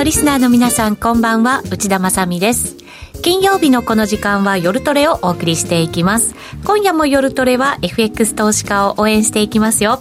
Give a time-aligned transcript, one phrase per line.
[0.00, 1.60] のリスナーの皆さんこんばんは。
[1.70, 2.78] 内田まさです。
[3.20, 6.34] 金曜日のこの時間は夜トレをお送りしていきます。
[6.64, 10.00] 今夜も夜トレは FX 投資家を応援していきますよ。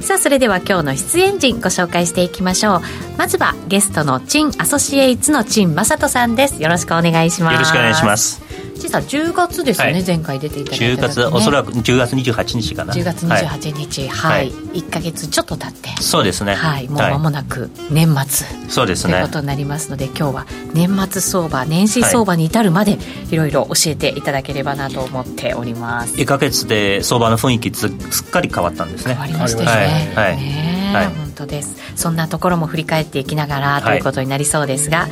[0.00, 2.80] さあそれでは今日の出演陣ご紹介していきましょう。
[3.18, 6.62] まずはゲストの陳アソシエイツの陳正人さんです。
[6.62, 7.52] よろしくお願いします。
[7.52, 8.45] よろしくお願いします。
[8.86, 12.94] 陳さん10月ですよね、はい、前回出ていただいた、ね、10月おそらく10月28日かな。
[12.94, 14.08] 10月28日。
[14.08, 15.90] はい、はい、1か月ちょっと経って。
[16.02, 16.54] そうですね。
[16.54, 16.88] はい。
[16.88, 19.14] もう間もなく年末、そうですね。
[19.14, 22.98] ということになりますので今日は年末相場年始相場に至るまで
[23.30, 26.14] いろいろ教えていただければなと思っております。
[26.16, 27.90] 1か月で相場の雰囲気すっ
[28.30, 29.14] かり変わったんですね。
[29.14, 31.76] 変わりましたね、はい、ね、はい、本当です。
[31.94, 35.10] そんなところも振り返っていきながらということになりそうですが、はい、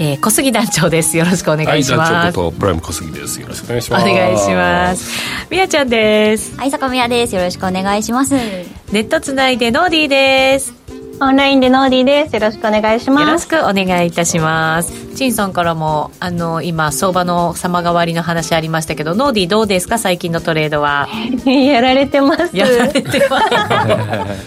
[0.00, 1.18] えー、小杉団長です。
[1.18, 3.40] よろしくお願いします、はい、団長ことプライム小杉です。
[3.40, 4.08] よろしくお願いします。
[4.08, 5.10] お願いします。
[5.50, 6.56] みやちゃんです。
[6.56, 7.34] はい坂みやです。
[7.34, 8.34] よろしくお願いします。
[8.34, 10.83] ネットつないでノーディーです
[11.20, 12.34] オンラインでノーディーです。
[12.34, 13.24] よろしくお願いします。
[13.26, 15.14] よろしくお願いいたします。
[15.14, 19.98] 陳さんからも、あの、今、相場の様変わりの話ありましたけど、ノーディーどうですか？
[19.98, 21.08] 最近のトレードは。
[21.46, 22.56] やられてます。
[22.56, 23.40] やられてま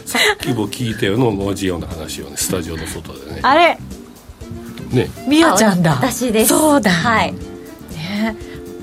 [0.05, 0.11] す。
[0.11, 3.39] さっきも聞いたよのノージオの話をね、スタジオの外でね。
[3.41, 3.77] あれ
[4.91, 5.09] ね。
[5.27, 5.91] みやちゃんだ。
[5.91, 6.49] 私です。
[6.49, 6.91] そうだ。
[6.91, 7.33] はい。
[7.33, 8.35] ね。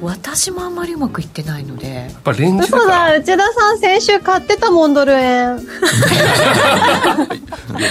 [0.02, 1.94] 私もあんまりうまくいってないので。
[1.94, 5.56] やっぱレンジ嘘だ内田さん先週買ってたもんドル円。
[5.56, 5.60] よ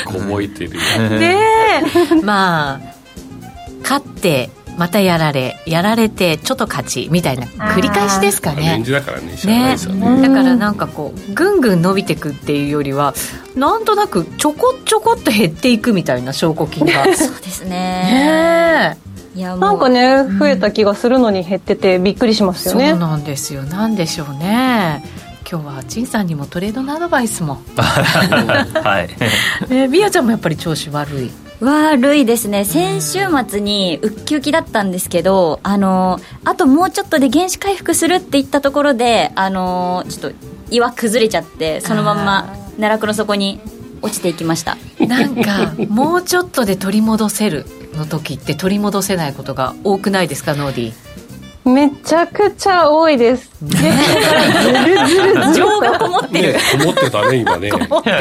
[0.05, 0.71] く覚えてる
[1.19, 1.37] ね
[2.11, 2.15] え。
[2.23, 2.79] まあ
[3.81, 8.61] 勝ってまたやられやられてちょっと勝ちみたいな繰り返しですかね。
[8.61, 10.21] レンジだからねねね。
[10.27, 13.13] だからなんかこうぐんぐん伸びていくっていうよりは
[13.55, 17.03] なんとなくちょこちょこっと減っていくみたいな証拠金が。
[17.15, 17.69] そうですね。
[17.69, 23.63] ねなんかね増えた気がするのに減っててびっくりしますよね、そうなんですよ。
[23.63, 25.03] なんでしょうね。
[25.49, 27.61] 今日は陳さんにもトレードのアドバイスも。
[27.75, 29.09] はい。
[29.69, 31.31] えみやちゃんもやっぱり調子悪い。
[31.59, 32.65] 悪いですね。
[32.65, 40.37] 先週末にウッキウキだったんですけどあのあともうちょっとで原子回復するって言ったところであのちょっと
[40.71, 43.61] 岩崩れちゃってそのまんま奈落の底に
[44.01, 44.77] 落ちていきました。
[44.99, 47.65] なんかもうちょっとで取り戻せる
[47.95, 51.13] の時って取り戻せないことが多くないですかノーディー？
[51.65, 53.49] めちゃくちゃ多いです。
[53.63, 53.81] ずる
[55.07, 56.55] ずる情がこもってる。
[56.77, 57.71] こもってたね今ね。
[57.73, 58.11] もう今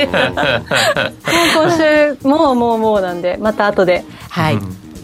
[1.76, 4.04] 週もうもうもうなんでまた後で。
[4.28, 4.58] はい。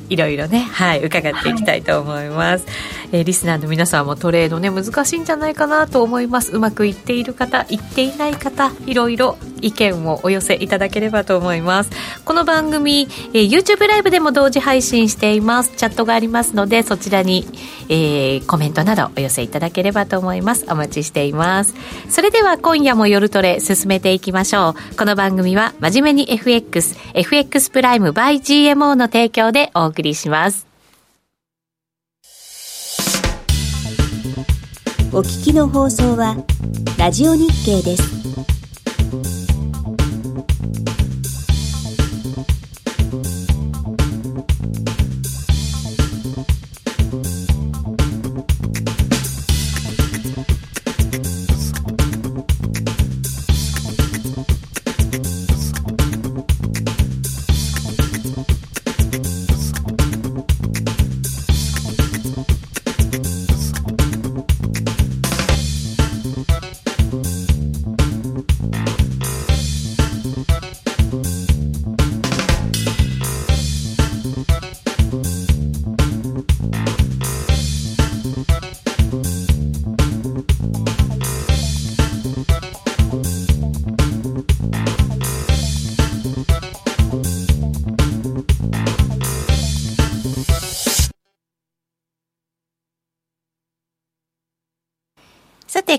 [0.09, 2.67] いろいろね、はい、伺っていきたいと思います。
[3.13, 6.53] えー、リスナーの皆さんもトレードね難しいんじゃないかなと思います。
[6.53, 11.91] うまくいっている方いっていない方いろいろ意見をお寄せいただければと思います。
[12.25, 15.75] この番組、えー、YouTube ライブでも同時配信しています。
[15.77, 17.47] チャットがありますのでそちらに、
[17.89, 20.67] えー、コメントなどお寄せいただければと思います。
[20.69, 21.75] お待ちしています。
[22.09, 24.97] それでは今夜も夜トレ進めていきましょう。
[24.97, 30.68] この番組は真面目に FX FX プライム by GMO の提供でお送りします。
[35.11, 36.37] お聞きの放送は
[36.99, 38.28] ラジオ日経です。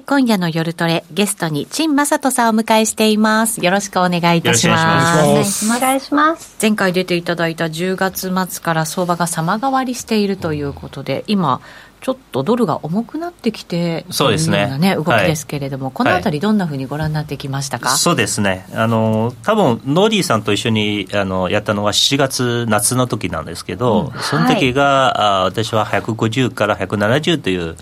[0.10, 3.64] 今夜の夜トレゲストに陳正人さんをお迎えしています。
[3.64, 5.24] よろしくお願いいたします。
[5.24, 5.78] お願いします。
[5.78, 6.58] お願いします。
[6.60, 11.62] 前回出ていただいた10月末から相場が様変わりしているということで今
[12.02, 27.76] ちょっとドルが重くなってきてそうですね、ね動きですけれども、はい、このあたり、どんなふうにご覧になってきましたか、はい、そうですね、あの多分ノーディーさんと一緒にあのやったのは7月、夏の時なんですけど、うん、その時が、はい、あ私は150から170という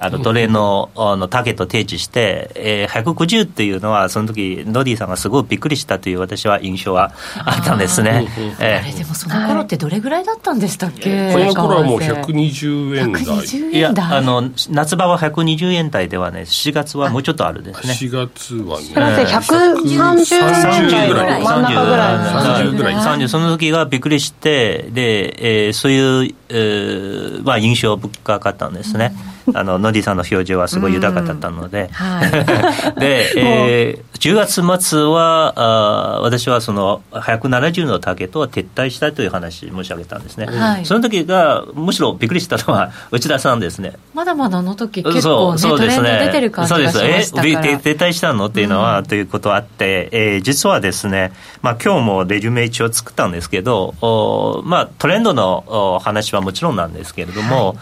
[0.00, 7.12] あの奴隷のあのターゲットを提示して、えー、150っていうのは、その時ノディさんがすごいびっくりしたという私は印象は
[7.44, 8.28] あったんですね。
[8.60, 13.22] えあれでもその頃ってどれぐらいだったんでしたっけ、この頃はもう為替120円台。
[13.22, 14.18] 120いや円台。
[14.18, 17.92] あの夏場は120円台ではね、4月はもうちょっとあるですね。
[17.92, 18.86] 4月はね。
[18.94, 21.42] プラス130円ぐらい。
[21.42, 22.68] 真ん中ぐらい。
[22.68, 22.94] 30ぐらい。
[22.94, 29.12] 30その時がびっくりして、で、えーそういう、えーまあ、印象深かったんですね。
[29.54, 31.88] あの、ノディさんの表情はすごい豊かだったので。
[31.92, 32.30] はい。
[33.00, 40.46] で、えー10月末は、あー私はその170のターゲットは撤退したという話申し上げたんですね。
[40.46, 40.84] はい。
[40.86, 43.92] その時が、むしろびっくりしたのは、 内田さんですね。
[44.14, 47.22] まだまだあの時結構ねトレンド出てる感じがしましたから。
[47.22, 47.58] そうです。
[47.68, 57.76] え撤退したのっていうのは、ということあって、えー実はですね、まあ今日もレジュメ一応作ったんですけど、おまあトレンドのお話はもちろんなんですけれども、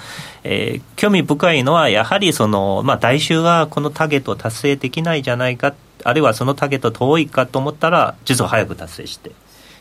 [0.48, 9.32] えー興味深いのは、やはりその、まあ来週がこのターゲットを達成できないじゃないか、あるいはそのターゲット遠いかと思ったら、実は早く達成して。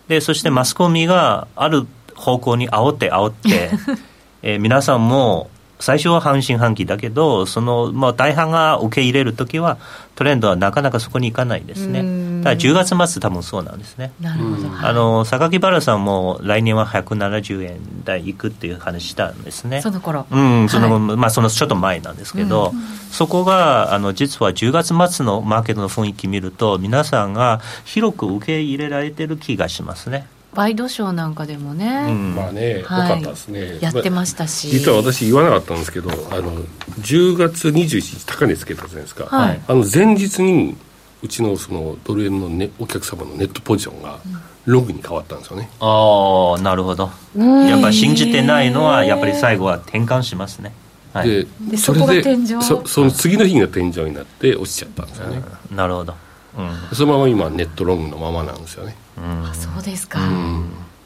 [0.08, 3.70] で、そしてマスコミがある方向に煽って煽って、
[4.42, 9.78] えー皆さんも最初は半信半疑だけど、その、まあ、大半が受け入れるときは、
[10.16, 12.02] トレンドはなかなかそこに行かないですね。
[12.46, 14.12] ただ10月末多分そうなんですね。
[14.22, 19.82] なるほど、あの、榊原さんも来年は170円台行くっていう話したんですね。
[19.82, 20.28] その頃。
[20.30, 22.72] うん、その、はいまあ、そのちょっと前なんですけど、
[23.10, 30.28] そこが、あの、実は10月末のマーケットの雰囲気見ると、皆さんが広く受け入れられてる気がしますね。
[30.54, 32.36] ワイドショーなんかでもね、うん。
[32.36, 33.10] まあね、よはい。
[33.10, 33.80] かったですね。
[33.82, 34.70] やってましたし。
[34.70, 36.54] 実は私言わなかったんですけどあの
[37.02, 39.62] 10月21日高値つけたじゃないですか、はい。
[39.68, 40.78] あの前日に
[41.26, 44.20] うちのそのドル円の、ね、お客様のネットポジションが
[44.66, 47.10] ロングに変わったんですよね、ああ、なるほど。
[47.36, 50.72] やっぱり信じてないのは、やっぱり最後は転換しますね。
[51.14, 51.30] はい。
[51.30, 56.16] ででそこが天井そその次の日が天井になって落ちちゃったんですよね、なるほど。
[56.58, 56.96] うん。
[56.96, 60.20] そのまま今ネットロングのままなんですよねあそうですか、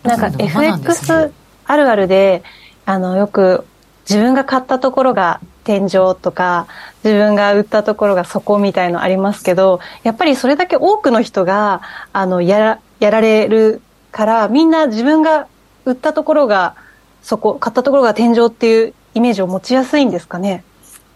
[0.04, 1.34] なんかそうままなんですね FX
[1.66, 2.44] あるあるで、
[2.86, 3.66] あの、よく
[4.10, 6.66] 自分が買ったところが天井とか、
[7.04, 15.48] 自分が売ったところが底みたいのありますけど、やっぱりそれだけ多くの人が、あの、やら、やられるから、みんな自分が
[15.86, 16.76] 売ったところが
[17.22, 20.64] そこ、買ったところが天井っていうイメージを持ちやすいんですかね？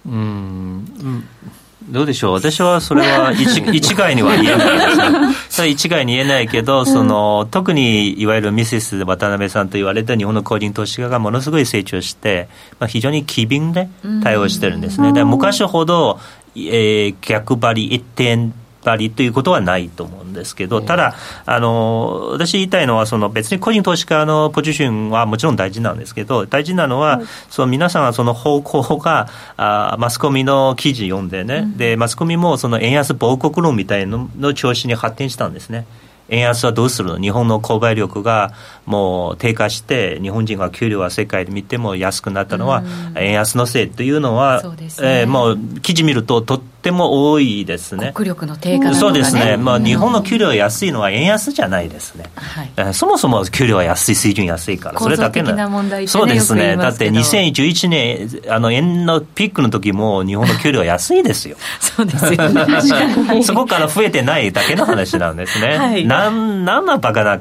[0.06, 1.28] うんうん
[1.90, 2.34] どうでしょう？
[2.34, 5.20] 私はそれは 一一概には言えないですね。
[5.50, 12.48] それは一概に言えないけど、その、特にいわゆるミセス渡辺さんと言われた日本の個人投資家がものすごい成長して、
[12.80, 13.90] まあ、非常に機敏で
[14.24, 15.12] 対応してるんですね。
[15.14, 16.20] で昔ほど、
[16.56, 18.54] えー逆張り、一点
[18.84, 21.16] 張りということはないと思うんですけど、ただ、
[21.46, 29.28] あの、私言いたいのは、その別に個人投資家のポジションはもちろん大事なんですけど、大事なのは、その皆さんがその方向が、
[29.58, 35.86] あマスコミの記事読んでね、で、マスコミもその円安亡国論みたいのの調子に発展したんですね。
[36.30, 37.20] 円安はどうするの？
[37.20, 38.54] 日本の購買力が
[38.86, 42.84] もう低下して、日本人が給料は世界で見ても安くなったのは、
[43.16, 44.78] 円安のせいというのは、そうね。
[45.02, 48.12] えーもう記事見るととっても多いですね。
[48.14, 52.26] 国力の低下ね、そうですね、まあ、日本の給料が安いのは円安じゃないですね。
[52.94, 61.58] そもそも給料は安い、水準安いから、それだけ構造的な問題ってねそうですね、だって2011年、あの円のピークの時も、日本の給料は安いですよ。
[61.80, 63.44] そうですよね。
[63.44, 65.78] そこから増えてないだけの話なんですね。
[65.78, 66.06] はい。
[66.06, 67.40] なん、なんなバカな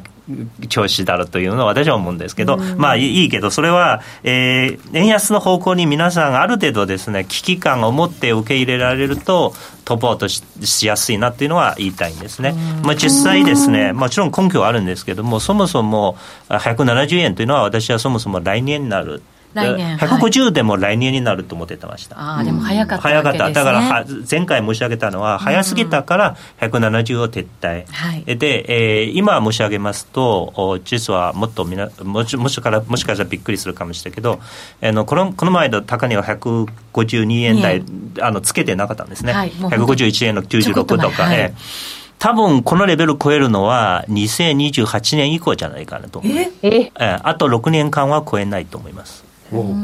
[0.69, 12.55] 調子だろうというのは私は思うんですけど、まあいいけど、それは、えー円安の方向に皆さんある程度ですね、危機感を持って受け入れられると、トップアウトししやすいなっていうのは言いたいんですね。
[12.82, 16.17] まあ実際ですね、もちろん根拠はあるんですけども、そもそも
[16.48, 19.22] あ170円というのは私はそもそも来年になる。
[19.54, 19.96] 来年。
[19.98, 22.18] 150でも来年になると思ってました。
[22.18, 28.36] ああでも早かった早かった、だからは前回申し上げたのは、早すぎたから170を撤退、はい。
[28.36, 34.40] で、えー今申し上げますと、お実はもっとみなもしもしからもしかしたらびっくりするかもしれないけど、
[34.82, 37.84] あのこのこの前の高値が152円台、
[38.20, 41.16] あのつけてなかったんですね、はいもう本当151円のちょこっ96とか。
[41.16, 41.26] と前。
[41.26, 41.54] はいえ。
[41.56, 46.38] ー多分このレベル超えるのは2028年以降じゃないかなと思う。
[46.38, 46.52] え？
[46.62, 49.24] え、ーあと6年間は超えないと思います。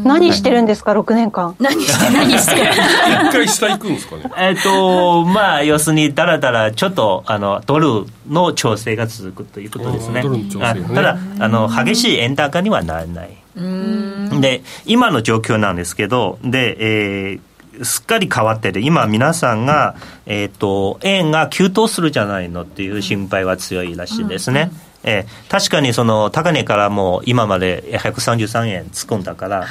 [0.05, 1.55] 何してるんですか、6年間？
[1.59, 4.23] 何して何して一回下行くんですかね？
[4.39, 10.21] えっと、まあ、要するに、だらだら、ちょっと、あの、ドルの調整が続くということですね。
[10.21, 13.31] あードルの調整がねあただ、あの、激しい円高にはならない。
[14.41, 17.41] で、今の状況なんですけど、で、えー
[17.83, 19.95] すっかり変わってて、今皆さんが、
[20.27, 24.71] えっ、と、円が急騰するじゃないのっていう心配は強いらしいですね。
[24.73, 29.67] ええー、確かにその高値からも今まで133円突っ込んだから、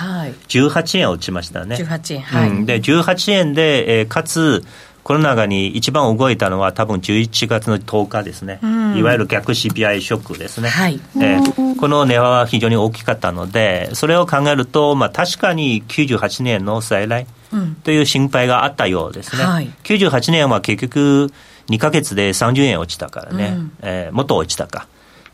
[0.48, 1.76] 18円落ちましたね。
[1.76, 4.64] 18円、はい、うん、で18円で、えー、かつ
[5.08, 11.00] コロナ禍に一番動いたのは多分11月の10日ですね、うん、いわゆる逆 CPI ショックですね、はい。
[11.16, 17.26] えー、この値は非常に大きかったので、それを考えると、まあ、確かに98年の再来
[17.86, 21.32] という心配があったようですね、うんはい、98年は結局、
[21.70, 24.88] 2か月で30円落ちたからね、うん、えー、もっと落ちたか。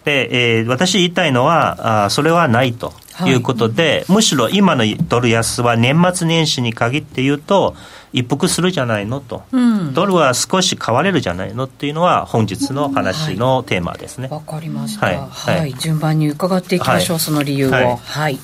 [0.06, 2.94] で、えー、私言いたいのはあ、それはないと
[3.26, 3.32] い。
[3.34, 7.76] うことで、はい、むしろ今のドル安は年末年始に限って言うと、
[8.12, 14.28] 一服するじゃないのと、うん、ドルは少し買われるじゃないのっていうのは本日の話のテーマですね。
[14.30, 15.12] わ、はい、かりました、は
[15.52, 17.72] い、はい、順番に伺っていきましょう、その理由を。
[17.72, 18.40] はい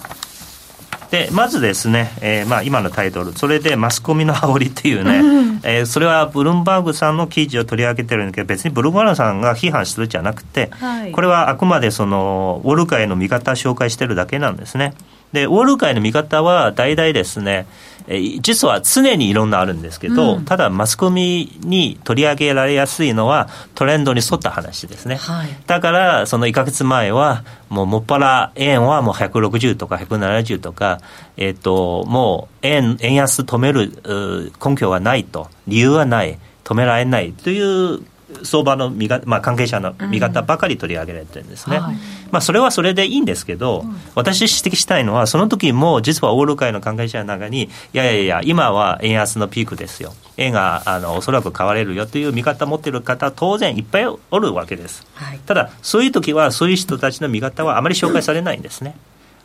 [1.12, 14.94] でまずですね、えーまあ、今のタイトルそれでマスコミの煽りっていうね、うん、えー、それはブルームバーグさんの記事を取り上げてるんだけど別にブルームバーグさんが批判するじゃなくて、はい、これはあくまでそのウォル界の見方を紹介してるだけなんですね。
[15.34, 17.68] で、ウォール界の見方は大々ですね、
[17.99, 17.99] え
[18.42, 25.18] 実は常にいろんなあるんですけど、うん、ただマスコミに取り上げられやすいのはトレンドに沿った話ですね。
[25.18, 31.02] はい、だから、その1か月前は、もうもっぱら円はもう160とか170とか、
[31.38, 37.34] えっ、ー、と、もう円、円安止める根拠はないと、理由はない、止められない。
[37.34, 38.02] という
[38.44, 41.96] 相場の見が、まあ、関係者の見方ばかり取り上げられてるんですね、うんはい、
[42.32, 50.14] まあ、それはそれでいいんですけど、うん、私指摘したいのはその時も実はオール会の関係者の中にいやいやいや今は円安のピークですよ。
[50.38, 58.96] 円があのおそらく買われるよという見方を持っている方当然いっぱいおるわけです、はい、ただそういう時はそういう人たちの見方はあまり紹介されないんですね。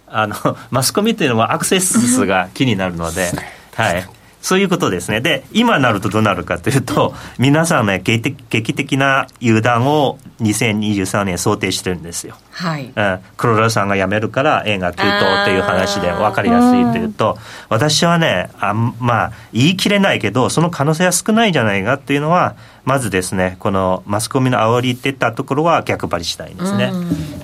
[0.07, 0.37] あの
[0.71, 3.33] マスコミというのはアクセス数が気になるので、
[3.75, 5.23] はいそういうことですね。
[5.23, 8.35] で、今なるとどうなるかというと、皆さんね、劇
[8.75, 12.37] 的な油断を2023年想定してるんですよ。
[12.51, 12.93] はい。
[12.95, 17.39] うん、黒田さんが辞めるから映画急騰っていう話で分かりやすいというと、
[17.71, 26.93] 私はね、あまあ、言い切れないけど、その可能性は少ないんじゃないかっていうのは、まずですね、このマスコミの煽りっていったところは逆張りしたいんですね。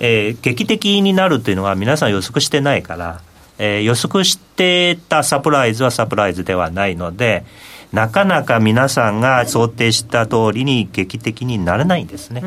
[0.00, 3.23] えー、劇的になるというのは皆さん予測してないから、
[3.62, 7.45] えー、予測してたサプライズはサプライズではないので、
[7.93, 12.43] なかなか皆さんが想定した通りに劇的にならないんですね。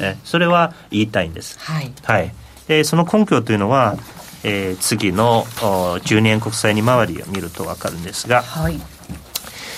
[0.00, 1.58] えそれは言いたいんです。
[1.60, 1.92] はい。
[2.02, 2.32] はい。
[2.66, 3.98] で、その根拠というのは、
[4.42, 8.80] えー、次の10年国債利回りを見ると分かるんですが、はい。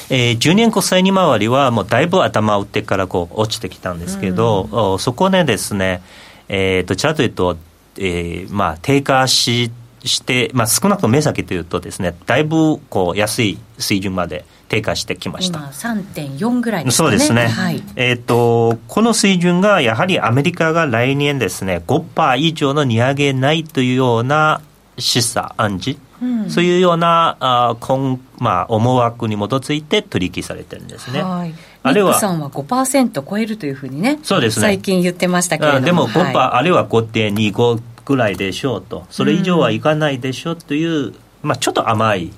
[0.09, 6.01] えー、10年国債利回りはもうだいぶ頭を打ってからこう落ちてきたんですけど、うん、そこでですね、
[6.49, 7.57] えー、どちらというと、
[7.97, 15.59] えー、まあ低下してして、まあ、少なくとも目先というとですね、だいぶこう安い水準まで低下してきました。
[15.59, 16.97] 今3.4ぐらいですね。
[16.97, 17.47] そうですね。
[17.47, 24.61] はい、えっ、ー、と、この水準がやはりアメリカが来年ですね、5%以上の利上げないというような
[24.99, 31.23] 示唆、暗示、うん、そういうようなあ今、まあ、思惑に基づいて取引されてるんですね。
[31.23, 31.55] はい
[31.87, 32.09] あれは。
[32.09, 35.85] ニックさんは5%超えるというふうにね、そうですね最近言ってましたけれども。
[35.85, 42.33] でも5%、はい、あるいは5.25ぐらいでしょうと、それ以上はいかないでしょうという、まあ、ちょっと甘い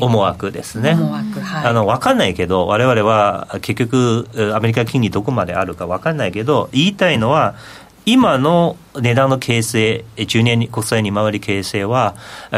[0.00, 0.94] 思惑ですね。
[0.94, 7.56] はい、あの分かんないけど、われわれは結局、アメリカ金利どこまであるか分かんないけど、言いたいのは、
[8.06, 12.14] 今の値段の形成、10年国債に回り形成は、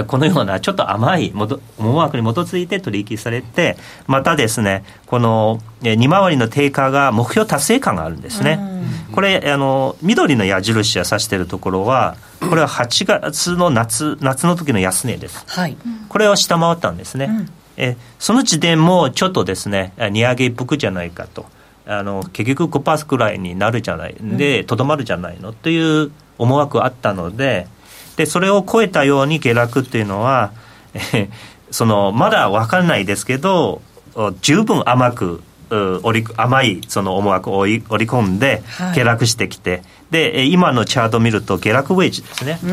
[0.07, 8.61] このようなちょっと甘い思惑に基づいて取引されて、またですね、この利回りの低下が目標達成感があるんですね。
[9.13, 15.45] これ、あの、緑の矢印を指しているところは、これは8月の夏、夏の時の安値です。
[15.47, 15.77] はい。
[16.09, 17.27] これを下回ったんですね。
[17.27, 21.47] うん、えその時点もちょっとですね、利上げっぽくじゃないかと。
[21.87, 27.67] あの結局5%くらいになるじゃないでとどまるじゃないのっていう思惑あったので
[28.17, 30.53] でそれを超えたように下落っていうのは、
[31.15, 31.31] え
[31.71, 33.81] そのまだ分からないですけど
[34.43, 38.63] 十分甘く織り甘いその思惑を織り込んで
[38.95, 42.71] 下落してきて、はい、で今のチャートを見ると下落ウェッジですね、うん、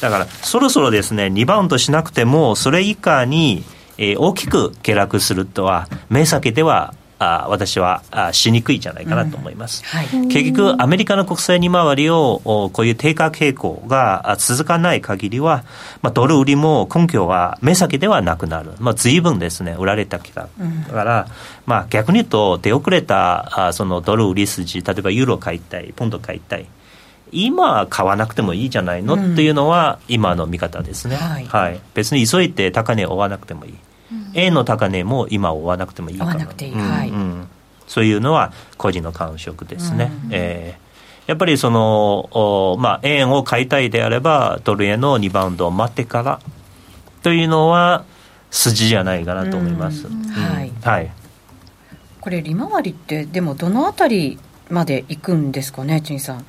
[0.00, 3.64] だからそろそろですねリバウンドしなくてもそれ以下に
[3.98, 9.82] 大きく下落するとは目先ではあ私はあしにくいんじゃないかなと思います、
[10.12, 10.20] うん。
[10.20, 15.64] はい、結局アメリカの国債利回りをこういう低下傾向が続かない限りは、
[16.02, 20.48] まあ、ドル売りも根拠は目先ではなくなる、まあ、随分ですね売られたきた
[20.90, 21.32] から、うん、
[21.66, 26.66] まあ、逆に言うと出遅れたあそのドル売り筋例えばユーロ買いたいポンド買いたい
[27.32, 33.74] 今買わなくてもいいじゃないの、うん、っていうのは今の見方ですね、はい、はい、別に急いで高値を追わなくてもいい
[34.34, 37.48] A の高値も今追わなくてもいいかな、うんうん、
[37.86, 41.28] そういうのは個人の感触ですね、うん、えー。
[41.28, 42.20] やっぱりその、
[42.72, 46.40] おまあ、円を買いたいであれば、ドル円のリバウンドを待ってから
[47.22, 48.04] というのは、
[48.50, 50.06] 筋じゃないかなと思います。
[50.06, 50.22] うん。
[50.24, 50.72] はい。
[50.82, 51.10] はい。
[52.20, 54.38] これ利回りってでもどのあたり
[54.70, 56.44] まで行くんですかね陳さん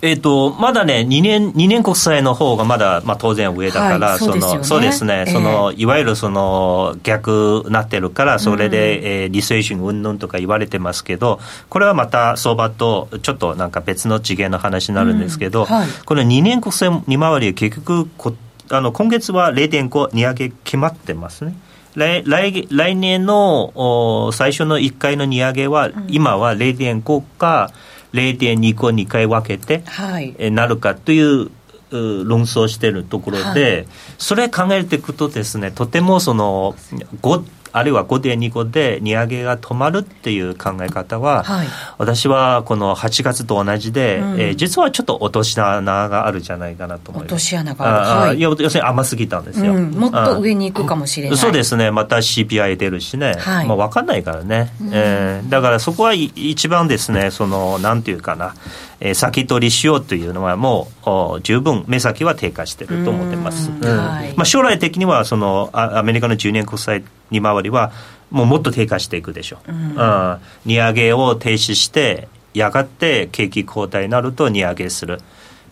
[0.00, 4.58] えっとまだね、2年 ,2 年国債の方がまだ、まあ、当然上だから、はいそうですよね。
[4.58, 5.32] のそうですね、ええ。
[5.32, 15.88] そのいわゆるその逆なってるから、それで、えーリセーション云々とか言われてますけど、これはまた相場とちょっとなんか別の次元の話になるんですけど、うんはい。
[16.04, 18.34] この2年国債利回り、結局こ
[18.70, 21.54] あの、今月は0.5値上げ決まってますね。
[21.94, 27.72] 来来来年のお最初の1回の値上げは、今は0.5か
[28.12, 30.34] 0.2個2回分けて、はい。
[30.38, 31.50] えーなるかという
[31.90, 36.74] う論争しているところで、はそれ考えていくとですねとてもその
[37.22, 41.66] 5あるいは5.2個で値上げが止まるっていう考え方は、はい。
[41.98, 44.40] 私はこの8月と同じで、うん。
[44.40, 47.44] えー実はちょっと落とし穴があるじゃないかなと思い落ます。
[47.44, 48.28] とし穴がある。
[48.28, 48.40] はい。
[48.40, 51.38] 要するに甘すぎたんですよ、うん、もっと上に行くかもしれない。
[51.38, 53.66] そうですね、また CPI 出るしね、はい。
[53.66, 58.54] まあ、分かんないからね、えーだからそこはい一番ですね、そのなんていうかな、
[59.00, 63.70] えー先取りしようというのは、もうお十分、目先は低下してると思ってます。
[63.80, 63.88] うん。
[63.88, 63.98] うん。
[63.98, 64.34] はい。
[64.36, 67.92] まあ、将来的にはそのあアメリカの10年国債利回りは、
[68.30, 69.94] もうもっと低下していくでしょう、うん。
[69.96, 70.38] うん。
[70.66, 75.20] 利上げを停止して、やがて景気後退になると値上げする。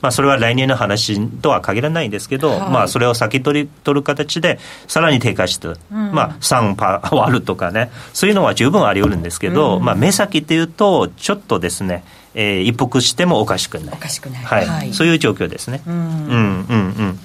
[0.02, 2.60] まあ、それは来年の話とは限らないんですけど、はい。
[2.70, 12.04] まあ、それを先取り取る形で、さらに低下して、まあ、3パー割るとかね、そういうのは十分あり得るんですけど、まあ、目先っていうと、ちょっとですね、
[12.36, 13.94] えー一服してもおかしくない。
[13.94, 14.44] おかしくない。
[14.44, 14.92] はい、はい。
[14.92, 15.82] そういう状況ですね。
[15.86, 15.94] うん。
[15.94, 17.18] うんうんうん。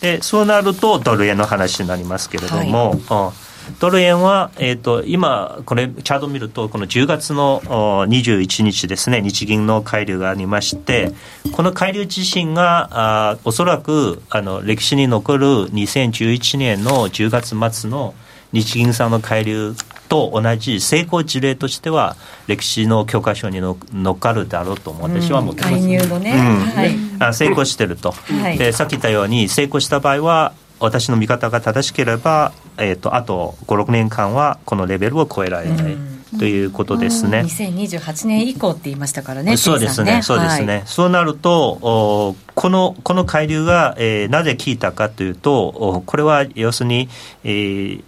[0.00, 3.48] でそうなるとドル円の話になりますけれども、うん
[3.80, 11.12] ドル円は、えー、と今、これ、チャート見ると、この10月のお21日ですね、日銀の海流がありまして、
[11.52, 12.88] この海流自身が、
[13.30, 18.14] あーおそらくあの歴史に残る2011年の10月末の
[18.52, 19.74] 日銀さんの海流
[20.08, 25.72] と同じ成功事例としては、歴史の教科書にの乗っかるだろうと私は思ってます。
[25.74, 26.38] 介入のね、うん。
[26.66, 26.96] はい。
[27.20, 28.58] あ成功してると、はい。
[28.58, 35.96] でさっき言ったように成功した場合は私の見方が正しければ、えー、とあと56年間はこのレベルを超えられない
[36.38, 37.40] ということですね。
[37.40, 47.08] 2028年以降って言いましたからねそうですね、そうですね、そうなると、おこのこの海流が、えーなぜ効いたかというと、おこれは要するに、
[47.44, 48.04] えー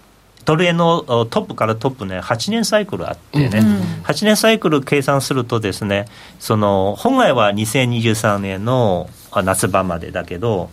[0.50, 3.60] ドル円のおトップからトップね、8年サイクルあってね、
[4.02, 6.06] 8年サイクル計算するとですね、
[6.40, 10.70] その本来は2023年のあ夏場までだけど、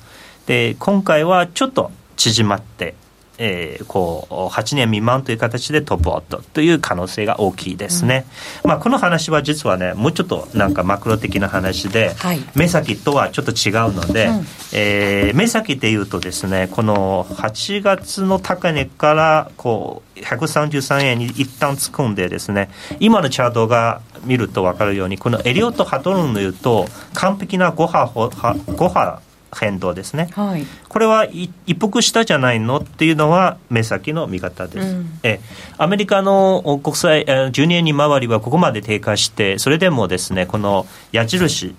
[0.48, 2.96] で今回はちょっと縮まって、
[3.38, 8.26] えーこう8年未満という形でトップアウトという可能性が大きいですね、
[8.64, 12.40] まあ、この話は実はねもうちょっとなんかマクロ的な話で、はい。
[12.56, 14.46] 目先とはちょっと違うので、うん。
[14.74, 22.70] えー目先でいうとですねこの8月の高値からこう133円に一旦突っ込んでですね
[23.00, 29.22] 今のチャートが見ると分かるようにこのエリオット・ハトルンの言うと完璧な5波ほは5波
[29.56, 30.30] 変動ですね。
[30.34, 30.66] はい。
[30.88, 35.20] これはい一服したじゃないのっていうのは目先の見方です、うん。
[35.24, 35.40] え
[35.78, 41.76] アメリカのお国債えー10年に回りはここまで低下してそれでもですねこの矢印ん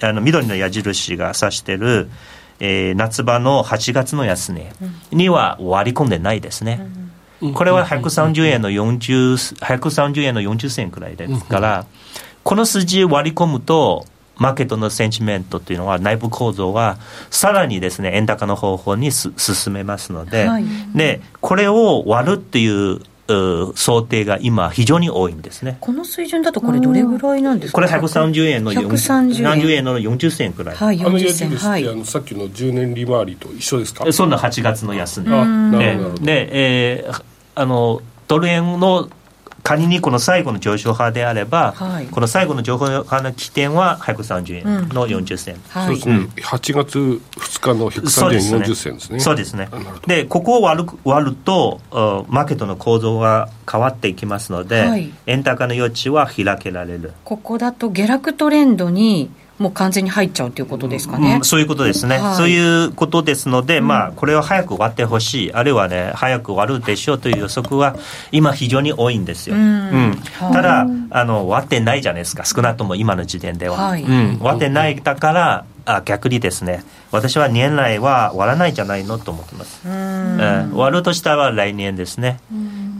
[0.00, 2.08] あの緑の矢印が指してる、
[2.60, 4.72] えー夏場の8月の安値
[5.10, 6.80] には割り込んでないですね、
[7.54, 11.86] これは130円の40 130円の40銭くらいですから、
[12.42, 14.06] この数字割り込むと、
[14.38, 16.98] マーケットのセンチメントというのは、内部構造は
[17.30, 20.64] さらにですね円高の方法にす進めますので、はい。
[20.94, 25.76] でこれを割るっていうう想定が今、非常に多いんですね。
[25.82, 27.74] この水準だとこれどれぐらいなんですか？
[27.74, 29.60] これ130円の40 130円。
[29.60, 31.88] 30円の40銭くらい、はいあの40矢印って、銭はい。
[31.88, 34.10] あのさっきの10年利回りと一緒ですか？
[34.12, 35.30] そんな8月の安値。
[35.30, 36.24] あなえるほどなるほど。
[36.24, 37.24] で、えー
[37.54, 39.10] あのドル円の
[39.68, 42.06] 仮にこの最後の上昇派であれば、はい。
[42.06, 45.56] この最後の上昇派の起点は130円の40銭。
[45.68, 45.96] はい。
[45.98, 47.20] そうですね、8月2
[47.60, 49.20] 日の130円40銭ですね。
[49.20, 49.68] そうですね。
[50.06, 55.12] でここを割る割るとあマーケットの構造が変わっていきますので、はい。
[55.26, 62.36] 円高の余地は開けられる、ここだと下落トレンドにもう完全に入っちゃうということですかね、うんそういうことですね、はい。
[62.36, 67.96] そういうことですので、まあ、これを早く割ってほしい、あるいはね、早く割るでしょうという予測は、
[68.30, 69.56] 今、非常に多いんですよ。
[69.56, 70.18] うん。
[70.38, 73.76] ただあの、割ってないじゃないですか、少なくとも今の時点では。
[73.76, 74.02] はい。
[74.02, 79.80] うん、割ってないだから、あ逆にですね、私は年内は割らないんじゃないのと思ってます。
[79.86, 79.92] うん。
[79.92, 80.76] うん。
[80.76, 82.38] 割るとしたら来年ですね。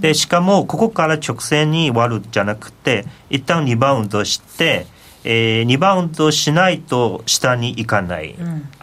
[0.01, 4.87] でしかもここから直線に割るじゃなくて一旦リバウンドして、
[5.31, 8.35] えー、リバウンドしないと下に行かない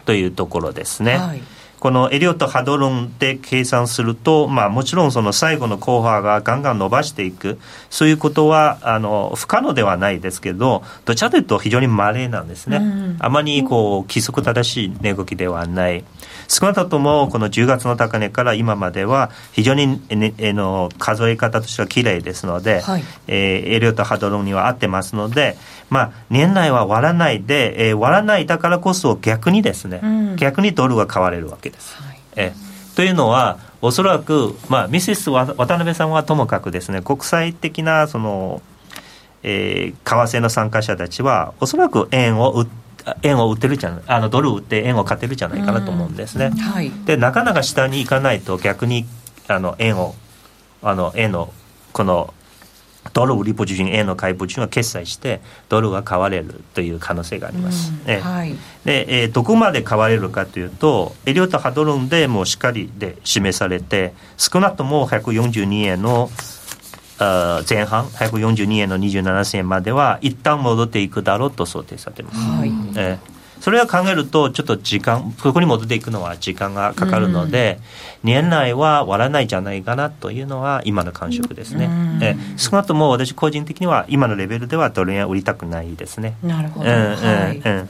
[0.04, 1.16] というところですね。
[1.16, 1.42] はい。
[1.80, 7.58] このエリオット波動論で計算すると、まあ、もちろんその最後の後半がガンガン伸ばしていく。
[7.90, 16.04] そういうことはあの不可能ではないですけどどちらかというと非常に稀なんですね、うん、あまりこう規則正しい値動きではない
[16.48, 25.56] 少なくともこの10月の高値から今までは非常に、ね、の数え方としては綺麗ですので、はい、えー、エリオット波動論には合ってますので
[25.88, 31.96] まあ、年内は割らないで、えー、割らないだからこそ逆にですね、うん、逆にドルが買われるわけです。
[32.02, 32.52] はい、え
[32.96, 38.62] というのはおそらく、まあ、ミセス渡辺さんはともかくですね国際的なその、
[39.42, 42.85] えー、為替の参加者たちはおそらく円を売って
[43.22, 46.50] 円を売ってるじゃないあのドル売って円を買ってるじゃないかなと思うんですね。
[46.50, 49.06] はい、でなかなか下に行かないと逆に
[49.48, 50.14] あの円を
[50.82, 51.52] あの円の
[51.92, 52.34] この
[53.12, 57.92] ドル売りポジション円の買いポジションが決済してドルが買われるという可能性があります。
[58.06, 66.30] うん、はい、で、えー、どこまで買われるかというとエリオット・ハドロンでもしっかりで示されて少なくとも142円の
[67.18, 72.38] 前半142円の27銭までは一旦戻っていくだろうと想定されています。
[72.38, 77.80] はいえーそれを考えると、ちょっと時間、ここに戻っていくのは時間がかかるので、
[78.22, 81.86] うん、年内は割らないじゃないかなというのは、今の感触ですね。
[81.86, 86.36] うん、え少なくとも私個人的には、今のレベルではドル円売りたくないですね。
[86.42, 86.90] なるほど。
[86.90, 87.88] うん、はい、うん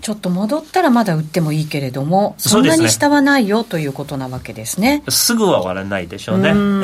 [0.00, 5.02] ちょっと戻ったらまだ売ってもいいけれども、そんなに下はないよということなわけですね。
[5.08, 6.50] すぐは割らないでしょうね。
[6.50, 6.82] うん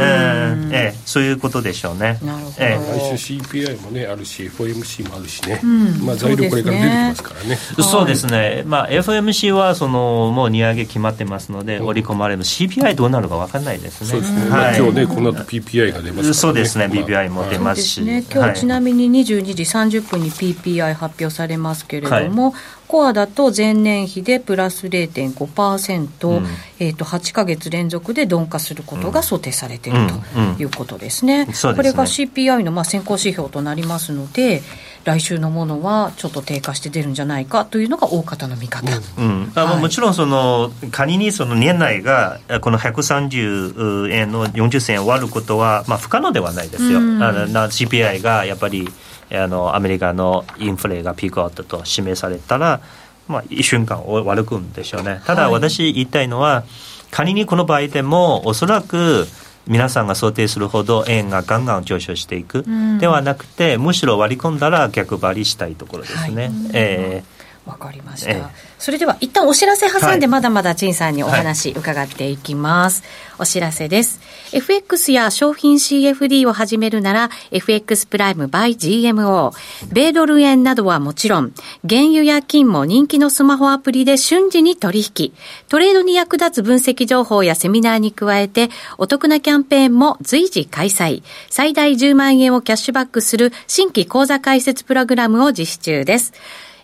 [0.73, 2.19] ええ、そういうことでしょうね。
[2.25, 2.57] なるほど。
[2.59, 5.61] ええ、来週 CPI もねあるし、FOMC もあるしね。
[5.63, 7.59] うん、まあ材料これから出てきますからね。
[7.83, 8.63] そうですね。
[8.67, 14.07] まあ FOMC はそのもう利上げ決まってますので、織り込まれる CPI どうなるかわかんないですね。
[14.07, 14.45] そうですね。
[14.49, 16.35] まあ今日ねこの後 PPI が出ますからね。
[16.35, 16.87] そうですね。
[16.87, 18.01] PPI も出ますし。
[18.03, 18.25] ね。
[18.33, 19.63] 今日ちなみに22時
[19.99, 22.55] 30分に PPI 発表されますけれども、
[22.89, 26.47] コアだと前年比でプラス0.5%、うん、
[26.81, 31.47] えー、と8か月連続で鈍化することが想定されているということですね。
[31.47, 34.63] これが CPI のまあ先行指標となりますので、
[35.05, 39.53] 来週のものはちょっと低下して出るんじゃないかというのが大方の見方、うん。
[39.55, 48.89] あ、はい、もちろんその仮にその年内がこの130円の40銭を割ることは、まあ、不可能ではないですよ、うん、あの CPI がやっぱり
[49.31, 52.81] あのアメリカのインフレがピークアウトと示されたら、
[53.27, 55.21] まあ、一瞬間悪くんでしょうね。
[55.27, 56.65] ただ私言いたいのは、はい、
[57.11, 59.27] 仮にこの場合でもおそらく
[59.67, 62.65] 皆さんが想定するほど円がガンガン上昇していく、
[62.99, 66.45] ではなくてむしろ割り込んだら逆張りしたいところですね。
[66.45, 67.38] はい、えー
[67.69, 68.43] わかりました、ええ、
[68.79, 74.21] それでは一旦お知らせ挟んでまだまだ陳さんにお話伺っていきます、はい、お知らせです。
[74.53, 79.53] FX や商品 CFD を始めるなら FX プライム by GMO
[79.93, 81.53] 米ドル円などはもちろん
[81.87, 85.35] 原油や金も人気のスマホアプリで瞬時に取引。
[85.69, 91.23] トレードに役立つ分析情報やセミナーに加えてお得なキャンペーンも随時開催。
[91.51, 96.33] 最大10万円をキャッシュバックする新規講座開設プログラムを実施中です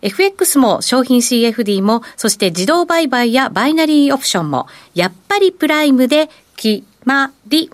[0.04, 7.70] FX も商品 CFD も、そして自動売買やバイナリーオプションも、やっぱりプライムで決まり。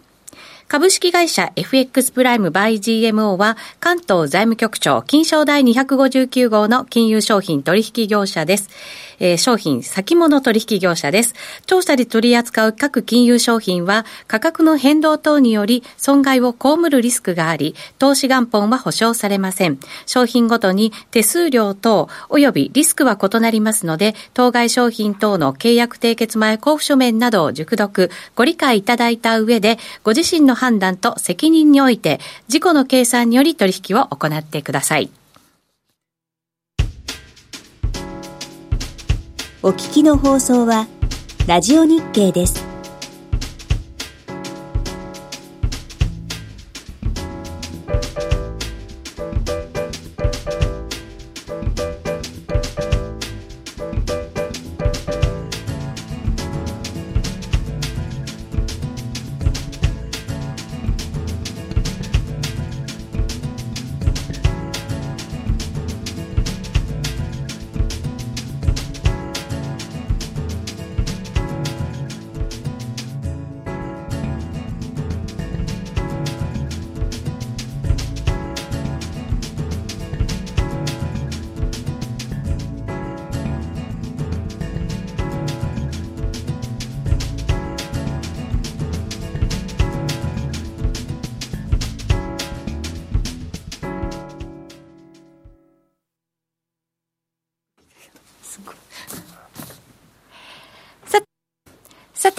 [0.68, 8.70] 株式会社 FX プライムバイ GMO は関東財務局長金賞第259号の金融商品取引業者です。
[9.20, 11.34] えー、商品先物取引業者です。
[11.66, 19.78] 調査で取り扱う各金融商品は価格の変動等により損害を被るリスクがあり、投資元本は保証されません。
[20.06, 35.10] 商品ごとに手数料等及びリスクは異なりますので、当該商品等の契約締結前交付書面などを熟読、ご理解いただいた上で、ご自身の判断と責任において、事故の計算により取引を行ってください。
[39.62, 40.88] お聞きの放送は、
[41.46, 42.69] ラジオ日経です。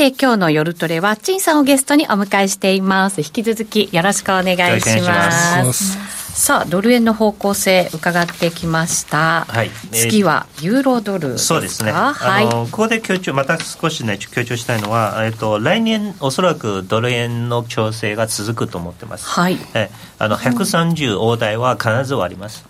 [0.02, 3.22] さて、今日の夜トレは、陳さんをゲストにお迎えしています。
[3.22, 5.64] 引き続きよろしくお願いしま。
[5.64, 5.96] ます
[6.34, 9.46] さあ、ドル円の方向性伺ってきました。
[9.48, 11.54] はい次はユーロドルですか？
[11.54, 12.48] そうですね、はい。
[12.48, 19.28] あのここで強調、また少しね、強調したいのは、えっと、来年、おそらくドル円の調整が続くと思ってます。
[19.28, 19.58] はい。
[19.76, 22.66] えあの130大台は必ず終わります。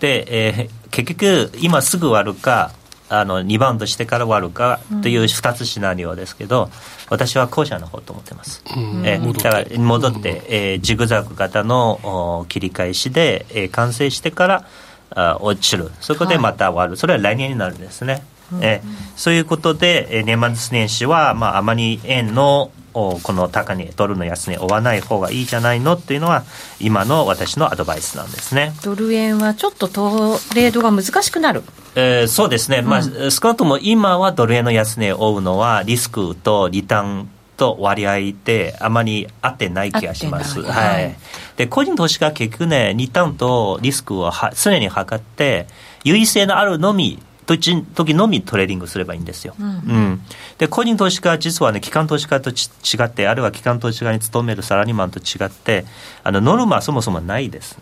[0.00, 2.70] で、えー結局、今すぐ終わるか、
[3.08, 6.70] あのリバウンドしてから終わるかという2つシナリオですけど、
[7.10, 8.62] 私は後者の方と思ってます。
[9.04, 14.64] えーだから戻って、えージグザグ型のお切り返しで、えー完成してから
[15.10, 18.22] あ落ちる、そこでまた終わる、それは来年になるんですね。
[18.60, 26.44] えーそういうことで、えー年末年始は、まあ、あまり円のおこの高値、ドルの安値追わない方がいいじゃないのっていうのは、
[26.80, 28.72] 今の私のアドバイスなんですね。
[28.84, 31.62] ドル円はちょっとトレードが難しくなる。
[31.96, 40.60] えーそうですね、まあ、少なくとも今はドル円の安値を追うのは、リスクとリターンと割合であまり合ってない気がします。
[40.60, 41.14] いははいい、
[41.56, 45.66] で個人投資家は結局ね、リターンとリスクをは常に測って、
[46.04, 49.54] 優位性のあるのみ、時時のみトレーディングすればいいんですよ。
[49.58, 50.20] うん
[50.58, 55.84] で個人投資家は実はね、機関投資家とち違って、あるいは機関投資家に勤めるサラリーマンと違って、
[56.22, 57.78] あのノルマはそもそもないです。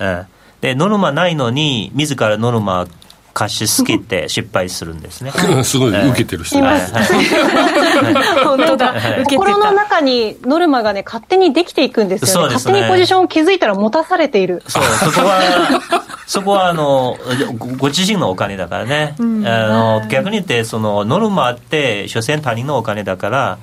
[0.00, 0.26] うん
[0.60, 2.88] でノルマないのに、自らノルマ
[3.38, 5.30] 貸しすぎて失敗するんですね。
[5.62, 8.94] すごい受けてる人はいがはい 本当だ。
[9.30, 9.72] 心のた。
[9.72, 12.32] 中にノルマがね、勝手にできていくんですよね。
[12.32, 14.64] そうですね勝手にポジションを築いたら持たされている。
[14.66, 15.40] そう、そこは、
[16.26, 17.16] そこはあの
[17.58, 23.58] ごご自身のお金だからね、あの逆に言って、そのノルマって、所詮他人のお金だから、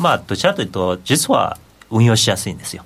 [0.00, 1.56] まあ、どちらかというと、実は
[1.90, 2.84] 運用しやすいんですよ。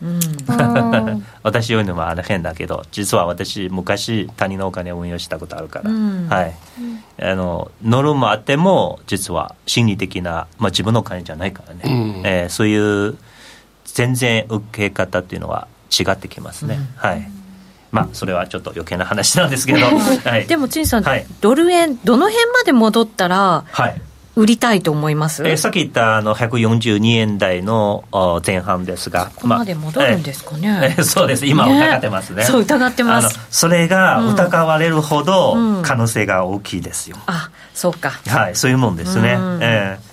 [1.43, 6.29] 私言うのはあの変だけど、実は私、昔、他人のお金を運用したことあるから、うん。
[6.29, 6.55] はい、
[7.21, 12.23] あのノルマあっても、実は心理的な、まあ、自分のお金じゃないからね、うん。
[12.25, 13.17] えーそういう
[13.85, 15.67] 全然受け方っていうのは
[15.99, 16.79] 違ってきますね。
[16.97, 17.29] はい。
[17.91, 19.81] まあ、それはちょっと余計な話なんですけど、
[20.29, 21.27] はい、でも、陳さん、はい。
[21.41, 24.01] ドル円、どの辺まで戻ったら、はい
[24.39, 25.43] 売りたいと思います？
[25.47, 32.45] えーさっき言ったあの142円台のお前半ですが、ここまで戻るんですかねまあえー そうです、今疑ってますね。
[32.45, 33.35] そう、疑ってますあの。
[33.51, 37.17] それが疑われるほどうん可能性が大きいですよ。
[37.27, 38.13] あ、そうか。
[38.27, 39.33] はい、そういうもんですね。
[39.35, 40.08] うんえー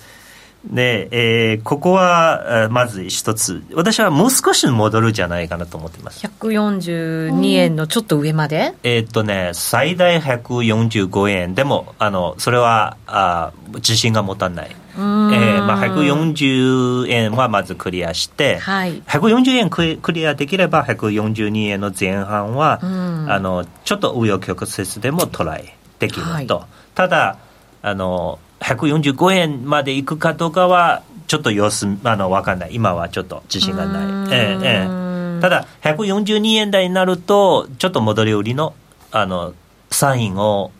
[0.70, 3.62] で、えーここは、えーまず一つ。
[3.74, 6.26] 私はもう少し戻るじゃないかなと思っています。
[6.26, 11.54] 142円のちょっと上まで、えーっとね、最大145円。
[11.54, 14.70] でも、あの、それは、あ自信が持たない。
[14.98, 19.02] えんーまあ、140円はまずクリアして、はい。
[19.02, 27.38] 140円クリアできれば、142円の前半は、うんあのちょっと紆余曲折でもトライできると、ただ
[27.82, 35.40] あの、145円までいくかどうかは、ちょっと様子あの分かんない、今はちょっと自信がない、ええええ。
[35.40, 38.74] ただ、142円台になると、ちょっと戻り売りの
[39.10, 39.54] あの
[39.90, 40.72] サインを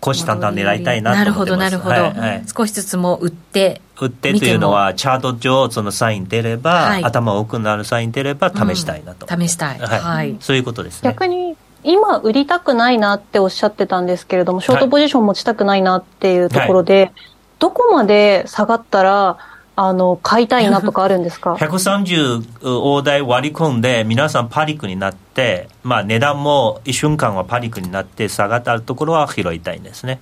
[0.00, 1.58] 虎視眈々狙いたいなと思ってます。
[1.58, 2.30] なるほど、なるほど、はい。
[2.30, 7.04] はい少しずつも売って、売ってというのは、チャート上、そのサイン出れば、はい。
[7.04, 9.78] 頭多くなるサイン出れば、試したいなと、試したい。
[9.78, 10.00] はい。
[10.00, 10.36] はい。
[10.40, 11.10] そういうことですね。
[11.10, 17.12] 逆に、今売りたくないなっておっしゃってたんですけれども、ショートポジション持ちたくないなっていうところで、
[17.58, 19.38] どこまで下がったら、
[19.76, 30.20] あの、買いたいなとか あるんですか？130大台割り込んで、皆さんパニックになって、まあ、値段も一瞬間はパニックになって、下がったところは拾いたいんですね。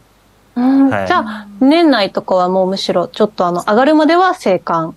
[0.56, 0.90] うん。
[0.90, 1.06] はい。
[1.06, 4.94] じゃあ、年内とかはもうむしろ、ちょっとあの、上がるまでは静観。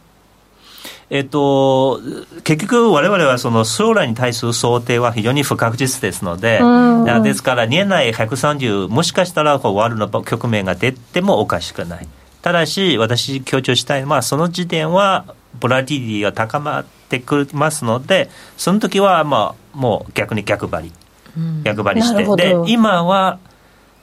[1.09, 1.99] えっと、
[2.43, 12.07] 結局、我々はその将来に対する想定は非常に不確実ですので、うんですから、年内130、もしかしたらこう終わるの局面が出てもおかしくない。
[12.43, 20.93] ただし、私、強調したいのは、その時点は、ボラティリティが高まってくりますので、その時は、まあ、もう逆に逆張り。
[21.37, 23.39] うん逆張りして、で今は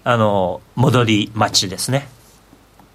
[0.05, 2.09] あの戻り待ちですね。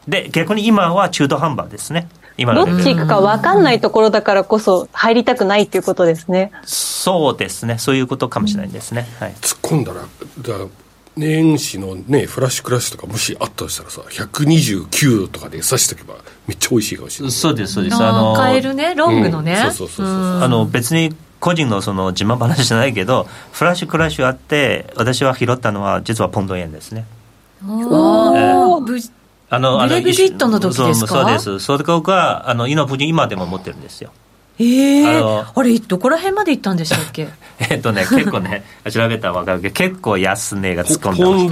[0.07, 2.07] で、逆に今は中途半端ですね。
[2.37, 6.51] 今どっち行くか分かんないところだからこそ入りたくないっていうことですね。
[6.63, 7.77] そうですね。
[7.77, 9.07] そういうことかもしれないですね。
[9.19, 9.33] はい。
[9.41, 10.01] 突っ込んだら
[10.39, 10.59] じゃあ
[11.17, 16.15] 年始のねフラッシュクラッシュとかもしあったとしたらさ129とかで刺しとけば
[16.47, 17.95] めっちゃ美味しいかもしれないそうです、そうです。
[17.95, 19.61] あのー買えるね、ロングのね。
[19.65, 27.05] うんそうそうそうそううんあの別に個人のその自慢話じゃないけど、フラッシュクラッシュあって、私は拾ったのは実はポンド円ですね。
[27.67, 29.11] おーぶあの、
[29.53, 31.07] あのブレグジットの時ですか？
[31.07, 31.65] そうそうです。
[31.65, 34.11] それが、あの、イノブジ今でも持ってるんですよ。
[34.59, 37.27] ええあのあれ、どこら辺まで行ったんでしたっけ？
[37.69, 41.51] えっとね、結構ね、調べたら分かるけど、結構安値が突っ込んでました。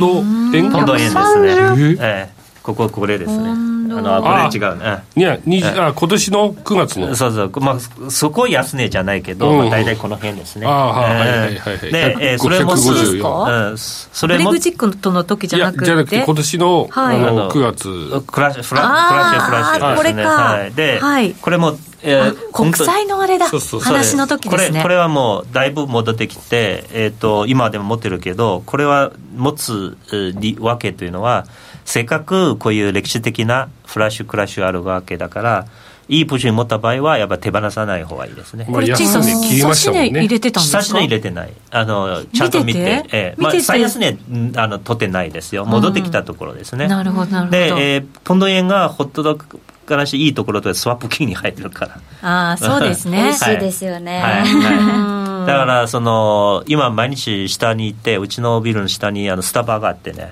[0.77, 1.21] ポンド円ですね。
[1.21, 2.38] 130えええ
[2.73, 3.49] こここれですね。
[3.49, 5.03] あのあこれ違うね。
[5.15, 7.15] いや、にあ今年の9月の。
[7.15, 9.58] そうそう、まあ、そこ安値じゃないけど、うん。
[9.60, 10.67] まあ、大体この辺ですね。
[10.67, 15.82] ああはいはいはいで、えーそれも、154うん、そブレれも、グジックとの時じいゃなくて。
[15.82, 17.17] やじゃなくて、今年の、はい。
[17.17, 18.21] あのあの9月。
[18.27, 21.34] クラッシュ、フラッシュ、フラッシュこれかはい、で、はい。
[21.34, 23.47] これも、えあ国債のあれだ。
[23.47, 24.82] 話の時ですね。
[24.82, 31.45] これはもうだいぶ戻ってきて、えー、と今でも持ってるけどこれは持つえー理わけというのは
[31.89, 35.65] せっかくこういう歴史的なフラッシュクラッシュあるわけだから
[36.08, 38.67] いいポジションに持った場合はやっぱ手放さない方がいいですね。
[38.71, 40.10] これ小さ値切りましたもんね。
[40.19, 40.84] 入れてたんですか？
[40.84, 41.54] 下値入れてない。
[41.71, 42.80] あのちゃんと見て。
[42.80, 43.17] 見てて？
[43.17, 45.65] ええまあ、最安値んあの取ってないですよ。
[45.65, 47.58] 戻ってきたところですね、なるほどなるほど。
[47.58, 52.02] で、えーポンド円がホットドッグからしていいところとスワップ金に入ってるから。
[52.21, 53.17] ああそうですね。
[53.25, 54.41] 美味しいですよね、はい。
[54.43, 60.32] はい、だからその今毎日下に行ってうちのビルの下にあのスタバがあってね。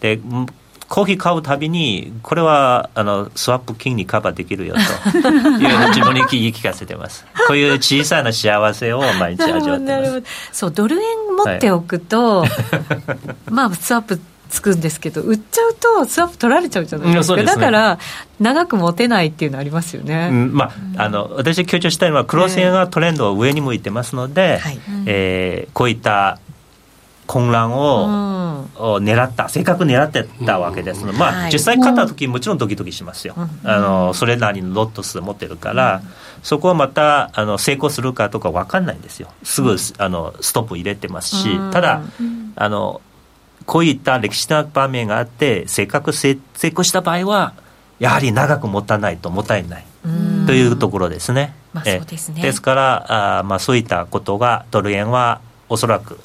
[0.00, 0.46] でん
[0.92, 7.24] コーヒー買うたびにこれはあのスワップ金にカバーできるよと いう自分に言い聞かせてます。
[7.48, 10.22] こういう小さな幸せを毎日味わってます。
[10.52, 11.02] そうドル円
[11.34, 12.44] 持っておくと、
[13.48, 17.36] まあスワップつくんですけど売っちゃうとスワップ取られちゃうじゃないですか。
[17.36, 17.44] ね。
[17.44, 17.98] だから
[18.38, 24.78] 長く持てないっていうのありますよね、うんまあ、あの私が強調したいのはクロス円はトレンドは上に向いてますので、はい。
[25.06, 26.38] えーこういった
[27.26, 31.04] 混乱を、を狙った正確に狙ってたわけです。
[31.04, 31.52] ので、まあはい。
[31.52, 36.02] 実際勝った時もちろんドキドキしますよ、あのそれなりのロット数持ってるから、
[36.42, 39.28] そこはまたあの成功するかとか分かんないんですよ。
[39.42, 42.02] すぐ、あのストップ入れてますし、ただ
[42.56, 43.00] あの
[43.66, 47.54] こういった歴史的な場面があってせっかく成成功した場合は
[47.98, 49.84] やはり長く持たないともったいない。
[50.46, 51.54] というところですね。
[51.72, 52.42] まあえそうですね。
[52.42, 56.18] ですからあー、まあ、そういったことがドル円はおそらく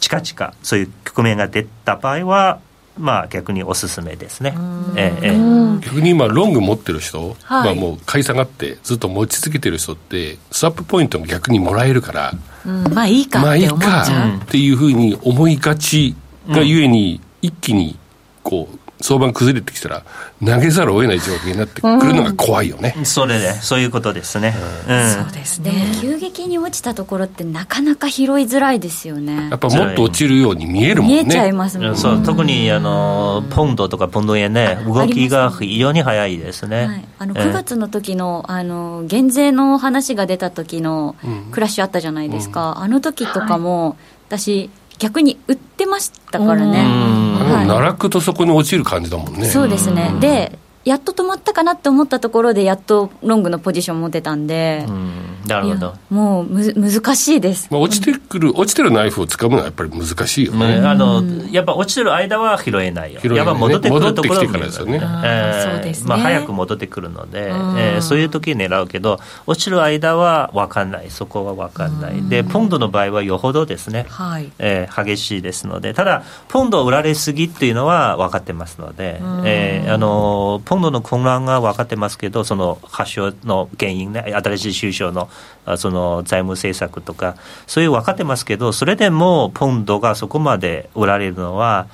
[0.00, 2.60] 近々そういう局面が出た場合は、
[2.98, 4.54] まあ、逆におすすめですね。
[4.96, 5.38] ええええ。
[5.80, 7.64] 逆に今、ロング持ってる人、はい。
[7.64, 12.34] まあもう買い下がって、ずっと持ち続けてる人って、スワップポイントも逆にもらえるから、
[12.66, 12.92] うん。
[12.92, 16.14] まあいいかまあいいって思っちゃう、かっていうふうに思いがち
[16.48, 17.98] がゆえに、一気に
[18.42, 20.04] こう相場が崩れてきたら、
[20.44, 22.94] 投げざるを得ない状況になってくるのが怖いよね。
[23.04, 24.54] それで、そういうことですね。
[24.88, 25.24] うん。
[25.24, 29.48] そうですでねも急激に落ちたところってなかなか拾いづらいですよね。
[29.50, 31.22] やっぱもっと落ちるように見えるもんね。
[31.22, 36.86] 見えちゃいますもんそう特にあのポンドとかポンド円ね、動きが非常に早いですね。
[36.86, 41.16] はい、あのええ9月の時のあの減税の話が出た時の
[41.50, 43.96] クラッシュあったじゃないですか、あの時とかも、
[44.28, 47.66] 私逆に売ってましたからね、はい。
[47.66, 49.46] 奈落とそこに落ちる感じだもんね。
[49.46, 50.14] そうですね。
[50.20, 55.10] でやっと止まったかなって思ったところでやっとロングのポジション持てたんで、うん。
[55.46, 55.94] なるほど。
[56.10, 57.68] もうむ難しいです。
[57.70, 60.80] まあ、落ちてくる、落ちてるナイフを掴むのはやっぱり難しいよまね。
[60.80, 63.44] あ、あのやっぱ落ちてる間は拾えないよ、拾えないね。
[63.44, 65.00] やっぱ戻ってくるところを戻ってきてからですよね。
[65.02, 66.08] えーそうですね。
[66.08, 67.54] まあ、早く戻ってくるので、えん。
[67.98, 74.50] ーそういう時に狙うけど、落ちる間は分かんない、そこは分かんない、でポンドの場合はよほどですね、はい。
[74.58, 85.28] えー激しいですので、ただ、ポンドを売られすぎっていうのは分かってますので、えーあのポンドの混乱が分かってますけど、その発祥の原因ね、新しい首相の
[85.66, 87.34] あその財務政策とか、
[87.66, 91.88] そういう分かってますけど、それでもポンドがそこまで売られるのは、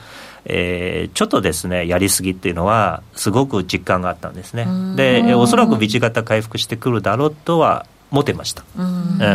[0.44, 4.66] えーちょっとですね、やりすぎっていうのは、すごく実感があったんですね。
[4.94, 8.62] で、えーおそらくビジ型回復してくるだろうとは思ってました。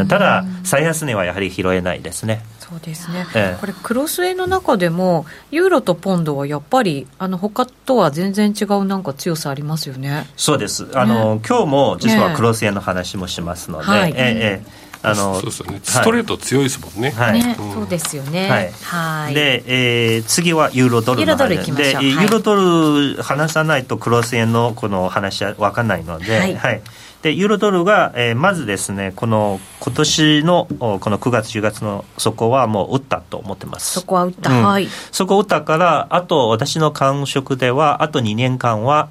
[0.06, 2.44] ただ、最安値はやはり拾えないですね。
[2.72, 3.60] そうですね、ええ。
[3.60, 10.26] これクロス円の中でもユーロとポンドはやっぱりあの他とは全然違うなんか強さありますよね。
[10.38, 10.88] そうです。
[10.94, 14.12] あの、今日も実はクロス円の話もしますので、はい。
[14.12, 14.92] ええええ。
[15.04, 15.80] あの、そうですよね。
[15.84, 17.10] ストレート強いですもんね。
[17.10, 17.44] はい。
[17.44, 18.50] ね、そうですよね。
[18.50, 18.72] はい。
[18.84, 19.34] はい。
[19.34, 21.52] で、えー次はユーロドルの話。
[21.52, 21.92] ユーロドル行きましょう。
[21.92, 22.08] で、はい。
[22.10, 26.82] ユーロドル話さないとクロス円のこの話は分かんないので、はい
[27.22, 34.00] でユーロドルが、えーまずですねこの今年のおこの9月10月の底はもう打ったと思ってます。
[34.00, 34.64] そこは打った、うん。
[34.64, 34.88] はい。
[35.12, 39.10] そこを打ったからあと私の感触ではあと2年間は、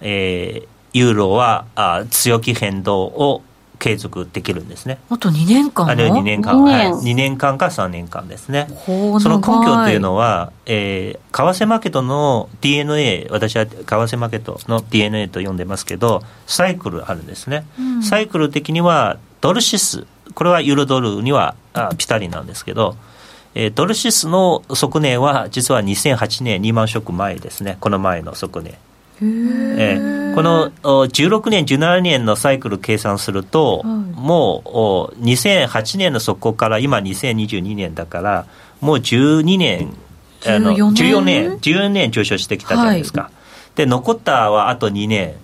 [0.00, 3.42] えーユーロはあ強気変動を
[3.80, 4.98] 継続できるんですね。
[5.10, 8.68] あと2年間あるいは2年間、2はい、年2年間か3年間ですね。
[8.86, 17.64] その根拠っていうのはは、えー為替マーケットの DNA、私は為替マーケットの DNA と呼んでますけど、サイクルあるんですね。
[18.02, 22.96] サイクル的には、ドル指数、これはユーロドルにはあぴったりなんですけど、
[23.54, 28.74] えードル指数の側値は実は2008年リーマンショック前ですね、この前の側値。
[29.22, 38.46] えーこのお16年、17年のサイクル計算すると、もうお2008年の底から今2022年だから、
[38.80, 39.92] もう12年、
[40.46, 43.30] あの14年？14年、14年上昇してきたじゃないですか。
[43.74, 45.34] で残ったはあと2年。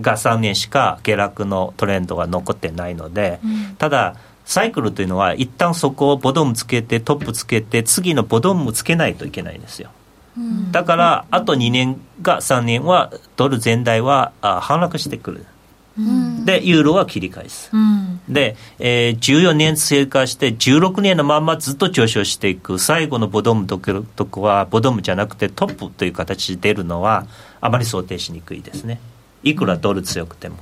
[0.00, 3.40] が3年しか下落のトレンドが残ってないので、
[3.78, 4.14] ただ
[4.44, 9.90] サイクルというのは一旦そこをボトムつけてトップつけて次のボトムつけないといけないんですよ
[10.70, 15.46] だからあと2年か3年はドル全体はあ反落してくる、
[16.44, 17.70] でユーロは切り返す、
[18.28, 22.78] で、えー、14年経過して16年のままずっと上昇していく。
[22.78, 27.26] 最後のボトムととこはボトムじゃなくてトップという形で出るのは
[27.60, 29.00] あまり想定しにくいですね。
[29.42, 30.56] いくらドル強くても、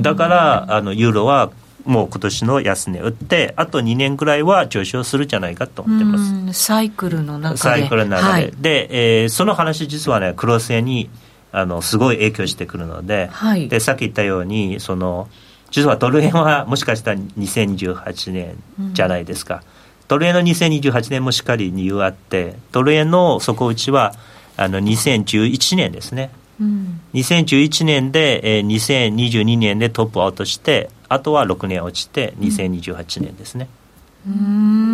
[0.00, 1.50] だからあのユーロは
[1.88, 6.66] もう今年の安値打ってあと2年ぐらいは上昇するんじゃないかと思ってます。
[6.66, 7.56] サイクルの中で。
[7.56, 11.08] サイクルの中で、はい、で、えー、その話実はね黒線に
[11.50, 15.28] あのすごい影響してくるのではい、でさっき言ったようにその
[15.70, 18.62] 実はドル円はもしかしたら2018年
[18.92, 19.62] じゃないですか、うん、
[20.08, 24.12] ドル円の2028年もしっかり理由あってドル円の底打ちは
[24.58, 33.68] あの2011年ですね、うん、2011年で、えー、2022年でトップアウトしてあとは6年落ちて2028年ですね、
[34.26, 34.30] う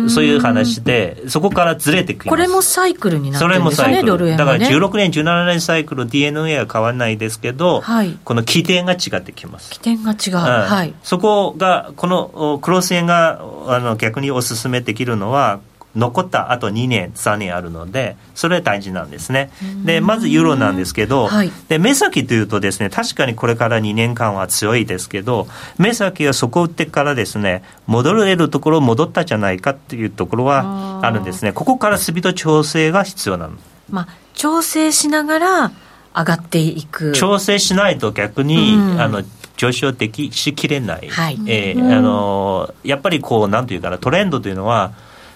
[0.05, 9.71] ん、そういう話でそこからずれてくこれもサイクルになってるんですねドル円だから16年17年サイクル DNA は変わらないですけど、はい、この起点が違ってきます。
[9.71, 15.59] 起点が違う、うん、はい、そこがこのクロス円があの逆にお勧めできるのは
[15.95, 19.51] 残ったあと2年、3年あるので、それ大事なんですね。
[19.83, 31.53] で、まずユーロなんですけど、はい、で、目先というとですね、確かにこれから2年間は強いですけど、目先はそこ打ってからですね、戻れるところ戻ったじゃないかっていうところはあるんですね。
[31.53, 33.53] ここからスピード調整が必要なの。
[33.89, 35.71] まあ、調整しながら
[36.15, 37.11] 上がっていく。
[37.13, 39.23] 調整しないと逆に、あの、
[39.57, 44.93] 上昇できしきれない、はい、えー、あのやっぱりこうなんていうかなトレンドというのは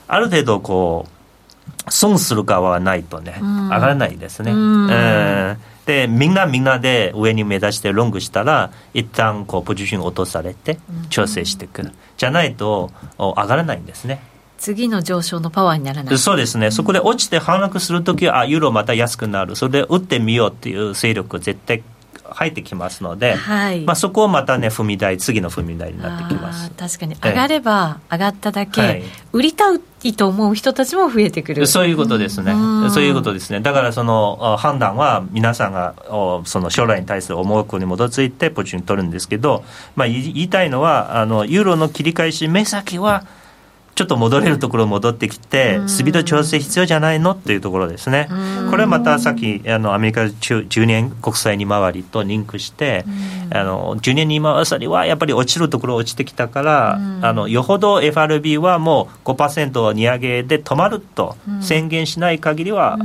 [0.10, 4.52] ある程度こう損する側はないとね、上がらないですね。
[4.52, 5.58] うん。
[5.86, 10.78] でみんなみんなで上に目指してロングしたら一旦こうポジション落とされて
[11.10, 14.22] 調整していく、じゃないと上がらないんですね。
[14.58, 16.18] 次の上昇のパワーにならない。
[16.18, 21.82] そうですね、そこで落ちて反落するときは、あユーロまた安くなる、それで打ってみようっていう勢力、絶対
[22.34, 26.72] 入ってきますので、はい、まあ、そこをまたね踏み台次の踏み台になってきます。
[26.72, 27.16] 確かに。
[27.16, 29.04] 上がれば上がっただけ、はい、
[29.34, 29.66] 売りた
[30.04, 31.68] いと思う人たちも増えてくる。
[31.68, 32.54] そういうことですね。
[32.92, 33.60] そういうことですね。
[33.60, 35.96] だからその判断は皆さんが
[36.46, 39.64] その将来に対する思惑に基づいてポジション取るんですけど、
[39.96, 43.26] まあ、言いたいのはあのユーロの切り返し目先は
[44.00, 47.32] ちょっと戻れるところ戻ってきて、スピード調整必要じゃないの？
[47.32, 48.30] っていうところですね。
[48.70, 53.04] これはまたさっきあのアメリカ10年国債利回りとリンクして、
[53.52, 62.98] あの10年利回りはやっぱり落ちるところ落ちてきたから、あのよほど FRB はもう5%利上げで止まると宣言しない限りは、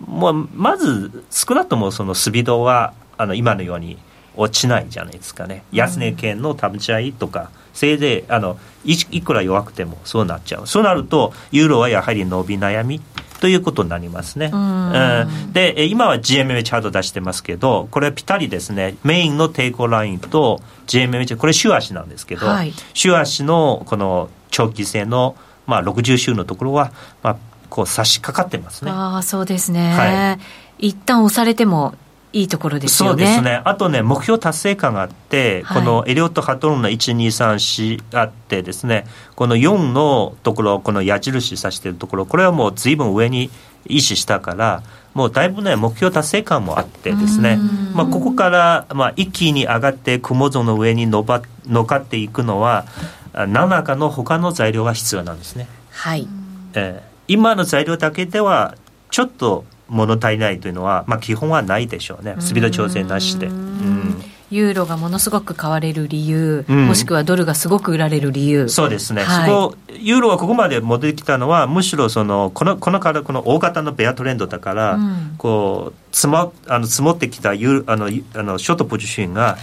[0.00, 3.96] もうまず少なくともそのスピードはあの今のように
[4.34, 5.62] 落ちないじゃないですかね。
[5.70, 10.66] 安値圏の食べちゃいとか、せいぜいあのいいくら弱くてもそうなっちゃう。
[10.66, 13.00] そうなるとユーロはやはり伸び悩み
[13.42, 14.50] ということになりますね。
[14.52, 25.34] うん、で今は GMA チャート出してますけどこれはぴったりですねメインの抵抗ラインと GMA チャートこれ週足なんですけど、はい、週足のこの長期性の、
[25.66, 26.92] まあ、60週のところは、
[27.24, 27.36] まあ、
[27.68, 28.92] こう差し掛かってますね。
[28.94, 30.38] あそうですね、は
[30.78, 31.94] い、一旦押されても
[32.32, 33.24] いいところですよね。
[33.26, 33.60] そうですね。
[33.64, 43.50] あとね、目標達成感があって、はい、このエリオット・ハトロンの1、2、3、4あってですね、この4のところ、この矢印指しているところ、これはもう随分上に
[43.86, 44.82] 意識したから、
[45.14, 47.58] もうだいぶね、目標達成感もあってですね、
[47.94, 52.86] まあ、ここから、まあ、一気に上がって雲像の上にのば乗っかっていくのは、
[53.34, 55.68] 何らかの他の材料が必要なんですね。
[55.90, 56.26] はい。
[56.74, 58.74] えー、今の材料だけでは、
[59.10, 63.46] ちょっと物足りないというのは、まあ、基本はないでしょうね、スピード調整なしで。
[63.46, 64.22] うん。
[64.50, 68.68] ユーロがものすごく買われる理由、うん、もしくはドルがすごく売られる理由。
[68.68, 79.56] そうですね、はい、そこユーロがここまで戻ってきたのはむしろそのこのこのからこの大型のベアトレンドだから、うん、こう積もあの積もってきたユあのあのショートポジションが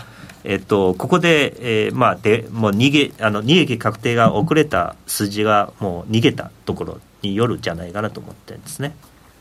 [0.46, 8.96] えっと、ここで、えー、まあ、でもう逃げあの利益確定が遅れた筋がもう逃げたところによるんじゃないかなと思ってるんですね。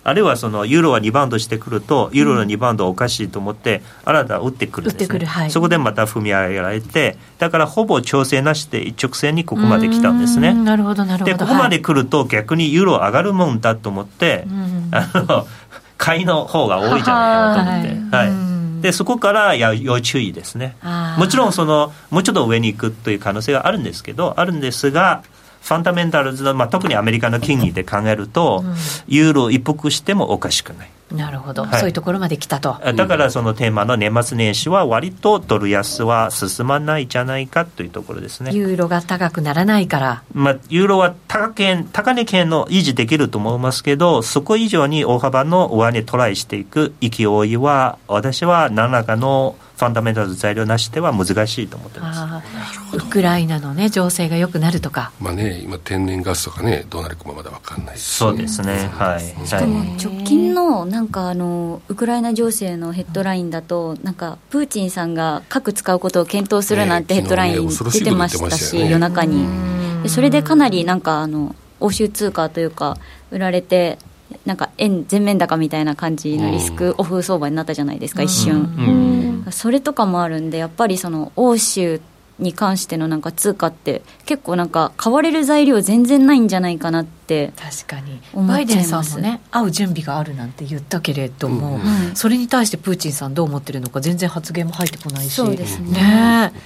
[0.09, 10.55] あるいはそのユーロがリバウンドしてくるとユーロのリバウンドおかしいと思って新た打ってくるんですね、はい、そこでまた踏み上げられてだからほぼ調整なしで一直線にここまで来たんですね。
[10.55, 11.37] なるほどなるほど。
[11.37, 14.47] でここまで来ると逆にユーロ上がるもんだと思って、
[14.91, 15.47] あの
[15.97, 18.17] 買いの方が多いじゃないかと思って。
[18.17, 20.77] はい、はい、でそこからや要注意ですね。
[21.19, 25.23] もちろんそのもうちょっと上に行くという可能性があるんですけどあるんですが
[25.61, 28.65] ファンダメンタルズの、まあ、特にアメリカの金利で考えると、
[29.07, 30.91] ユーロ一服してもおかしくない。
[31.13, 32.79] なるほど、はいそういうところまで来たと。
[32.95, 38.53] だからそのテーマの年末年始は割とドル安は進まないじゃないかというところですね。
[38.53, 40.23] ユーロが高くならないから。
[40.35, 52.97] まあ、ユーロは高値高値圏の維持できると思いますけど、そこ以上に大幅の上値トライしていく勢いは、私は何らかのファンダメンタルズ材料なしでは難しいと思ってます。
[52.97, 55.13] ウクライナのね、情勢が良くなるとか。
[55.21, 58.91] まあね今天然ガスとかねどうなるかもまだ分かんないしそうですね。
[58.93, 59.47] はい。
[59.47, 69.47] しかもはい直近のなんかあのウクライナ情勢のヘッドラインだとなんかプーチンさんが核使うことを検討するなんてヘッドライン出てましたし夜中に
[70.03, 72.97] でそれでかなりなんかあの欧州通貨というか
[73.31, 73.99] 売られて
[74.45, 79.45] なんか円全面高みたいな感じのリスクオフ相場になったじゃないですか一瞬。
[79.51, 82.01] それとかもあるんでやっぱりその欧州
[82.39, 88.21] に関してのなんか通貨って結構なんか買われる材料全然ないんじゃないかなって確かに。
[88.47, 91.83] バイデンさんもね会う準備があるなんて言ったけれども、はい
[92.15, 95.35] それに対してプーチンさんどう思ってるのか全然発言も入ってこないし。
[95.35, 95.91] そうですね。
[95.91, 96.53] ね。
[96.55, 96.59] え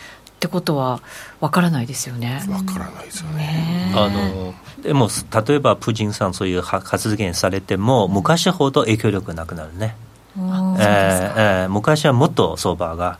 [0.42, 1.00] ってことは
[1.40, 2.42] わからないですよね。
[2.46, 3.92] 分からないですよね。
[3.94, 5.08] あのでも
[5.46, 9.94] 例えばプーチンさんそういうは発言されても昔ほど影響力なくなるね、
[10.36, 13.18] えーえー昔はもっと相場が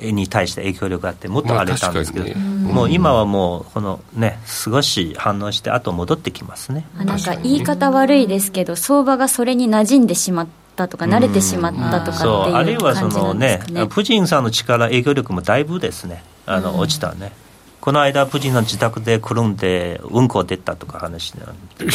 [0.00, 6.86] に対して影響力があってもっと荒れたんですけど、まあ確かにもう今はもうこのね少し反応してあと戻ってきますね。
[6.96, 10.46] あなんか言い方悪いですけど相場がそれに馴染んでしまっ
[10.76, 12.64] たとか慣れてしまったとかっていう。
[12.64, 13.86] るいはそ感じなのねんですかね。
[13.88, 16.22] プーチンさんの力影響力もだいぶですね
[16.54, 17.32] あの、落ちたね。
[17.80, 21.86] この間プーチンの自宅で転んでうんこ出たとか話なん で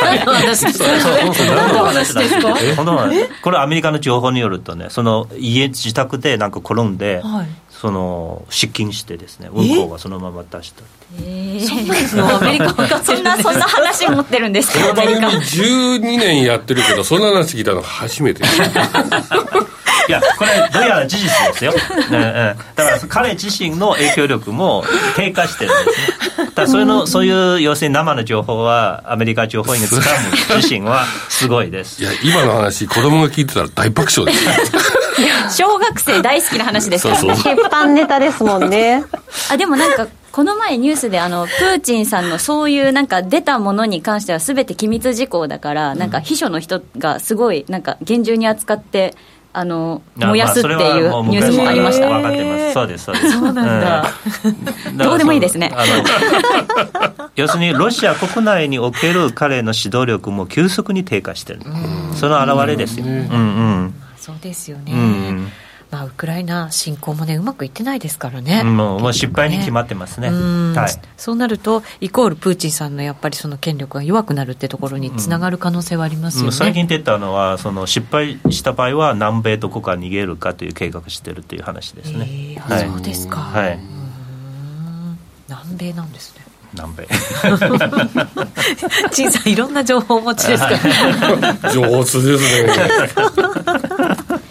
[0.00, 0.86] 何の話ですか？
[0.88, 2.74] 何の話ですかえ？
[2.74, 3.10] 本当は
[3.42, 7.46] これアメリカの情報によるとねその家自宅でなんか転んで、はい。
[7.70, 10.84] その失禁してですねうんこはそのまま出したっ
[11.18, 11.86] てそん
[12.18, 15.20] なのアメリカそんなるんですそんな話持ってるんですこのかアメリカ。
[15.22, 18.42] 番組12年やってるけどそんな話聞いたの初めて
[20.10, 21.78] いやこれどうやら事実ですよ、ね
[22.10, 22.12] うん。
[22.74, 24.84] だから彼自身の影響力も
[25.16, 26.00] 低下してるんです
[26.40, 26.46] ね。
[26.46, 30.10] だからそういうのそういう要するに生の情報はアメリカ情報員がつか
[30.50, 32.02] む自身はすごいです。
[32.02, 34.50] いや今の話子供が聞いてたら大爆笑ですよ。
[35.50, 37.16] 小学生大好きな話ですから。
[37.16, 37.56] そうそう。
[37.56, 39.04] 鉄板ネタですもんね。
[39.50, 49.14] あでもなんかこの前ニュースであのプーチンさんのそういうなんか出たものに関しては全て機密事項だからなんか秘書の人がすごいなんか厳重に扱って
[49.52, 50.76] あの燃やすっていう
[51.24, 52.08] ニュースもありました。
[52.08, 52.72] 分かってます。
[52.72, 53.30] そうですそうです。
[53.38, 54.04] そうなんだ。
[54.86, 55.72] うんどうでもいいですね。
[57.34, 61.60] 要するにロシア国内における彼の指導力も急速に低下してる。
[62.14, 63.12] その表れですよ、うん。
[63.12, 65.52] うんそうですよね、うん
[65.90, 70.28] まあ、ウクライナ侵攻もねうまくいってないですからね、もうもう失敗に決まってますね。
[70.28, 70.72] うん。
[70.74, 70.90] はい。
[71.16, 82.88] そうなるとイコールプーチンさんのやっぱりその権力が弱くなるってところにつながる可能性はありますよね、最近出たのはその失敗した場合は南米どこか逃げるかという計画してるという話ですね、えーあはい。
[82.88, 83.80] そうですか、はい。
[85.48, 86.44] 南米なんですね。
[86.72, 87.08] 南米。
[89.10, 90.78] 陳さんいろんな情報をお持ちですから。
[91.72, 92.68] 上手ですね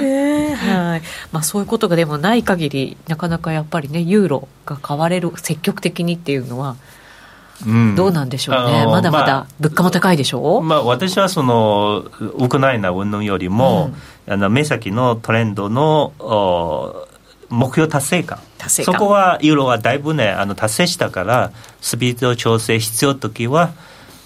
[0.00, 0.54] ね。
[0.54, 1.02] はい。
[1.32, 6.76] まあ、そういうことがでもない限りなかなかやっぱりねユーロが買われる積極的にっていうのは
[7.64, 7.94] うん。
[7.94, 10.58] どうなんでしょうね、まだまだまあ物価も高いでしょ？
[10.58, 12.04] う、まあ、私はその
[12.38, 13.92] ウクライナ云々よりも、
[14.26, 17.06] あの目先のトレンドのお
[17.50, 18.40] 目標達成感。
[18.58, 18.94] 達成感。
[18.94, 23.72] そこはユーロはだいぶねあの達成したからスピード調整必要時は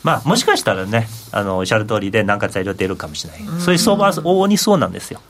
[0.03, 5.21] まあもしかしたらねあのおっしゃる通りで何か材料出るかもしれない、そういう相場は往々にそうなんですよ、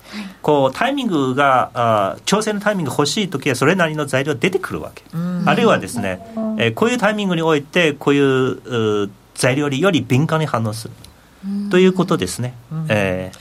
[0.42, 5.04] こうタイミングがあ調整のタイミングが欲しい時はそれなりの材料出てくるわけ、
[5.46, 6.20] あるいはですね、
[6.58, 10.94] えーこういうタイミングにおいてこういう材料により敏感に反応する、
[11.70, 12.54] ということですね、
[12.88, 13.38] えー。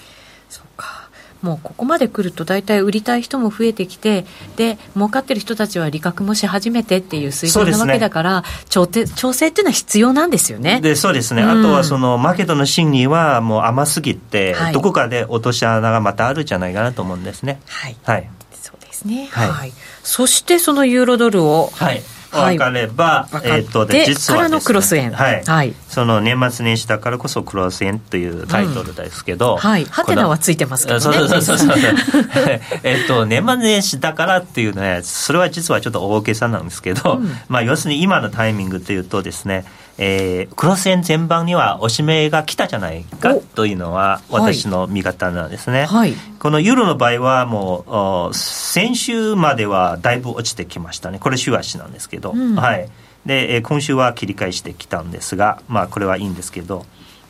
[0.50, 0.97] そうか
[1.42, 4.26] もうここまで来ると大体売りたい人も増えてきて
[4.56, 10.82] で儲かってる人たちは利確もし始めてっていう水準なわけだから、調整調整っていうのは必要なんですよね。
[10.82, 11.50] でそうですね、うん。
[11.50, 14.74] あとはそのマーケットの心理はもう甘すぎて、はい。
[14.74, 17.60] どこかで落とし穴がまたあるんじゃないかなと思うんですね。
[17.66, 17.96] はい。
[18.04, 19.28] はい、そうですね。
[19.32, 19.50] はい。
[19.50, 19.74] はい、
[20.04, 22.04] そしてそのユーロドルをはいはい
[22.42, 25.12] 分かれば、分かっえー、とてで実はねからのクロス円。
[25.12, 25.44] はい。
[25.44, 25.74] はい。
[25.88, 29.86] その年末年始だからこそクロス円というタイトルですけど、はい。
[29.86, 31.02] ハテナはついてますけどね。
[31.02, 31.78] そうそうそうそう。
[32.84, 39.66] えっと年末年始だからっていうねそれは実はちょっと大げさなんですけど、まあ要するに今のタイミングというとですね
[39.98, 46.14] えー、クロス円全般にはおしめが来たじゃないかおというのは私の見方なんですね、はい。
[46.40, 51.20] このユーロの場合はもうお先週まではだいぶ落ちてきましたね。
[51.20, 52.56] これ週足なんですけど、うん。
[52.56, 52.90] はい。
[53.26, 56.86] で、えー今週は切り返してきたんですが、まあ、これはいいんですけど、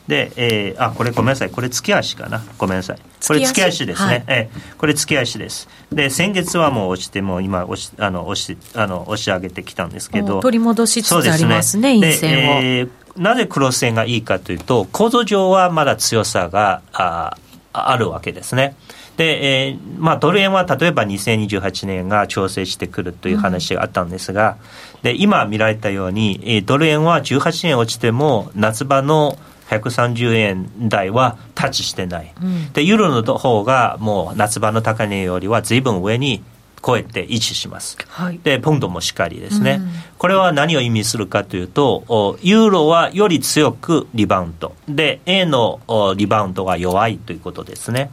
[0.08, 2.96] で、えーあ、これごめんなさい、これ月足かな、ごめんなさい。
[2.96, 4.24] これ月月足足ですね、はい。
[4.26, 5.68] えーこれ月足です。
[5.92, 12.52] で、先月はもう落ちて、もう今押し、あの、押し、あの、押し上げてきたんですけど、取り戻しつつありますねで陰線を。
[12.60, 17.36] えーなぜクロス線がいいかというと、構造上はまだ強さがあ
[17.72, 18.76] あるわけですね。
[19.16, 24.56] で、えーまあ、ドル円は例えば2028年が調整してくるという話があったんですが、
[25.02, 29.36] で今見られたように、えードル円は18円落ちても夏場の
[29.68, 32.32] 130円台はタッチしてない、
[32.72, 36.42] でユーロの方がもう夏場の高値よりは随分上に
[36.84, 37.96] 超えて維持します。
[38.08, 39.88] はいで、ポンドもしっかりですね、うん
[40.18, 48.10] これは何を意味するかというと、おユーロはより強くリバウンド、で、円のおリバウンドが弱いということですね。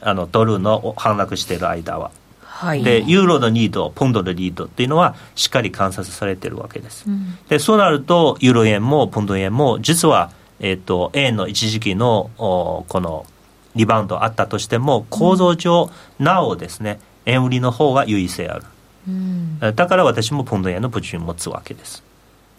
[0.00, 2.10] あのドルの反落している間は。
[2.40, 7.06] はいで、ユーロのリード、ポンドのリードっていうのはしっかり観察されているわけです。
[7.48, 10.30] で、そうなると、ユーロ円もポンド円も、実は、
[10.62, 13.26] えっ、と、円の一時期の、おこの、
[13.74, 18.64] リバウンドあったとしても、構造上、なおですね、円売りの方が優位性ある。
[19.08, 19.58] うん。
[19.60, 22.02] えだから私もポンド円のポジションを持つわけです。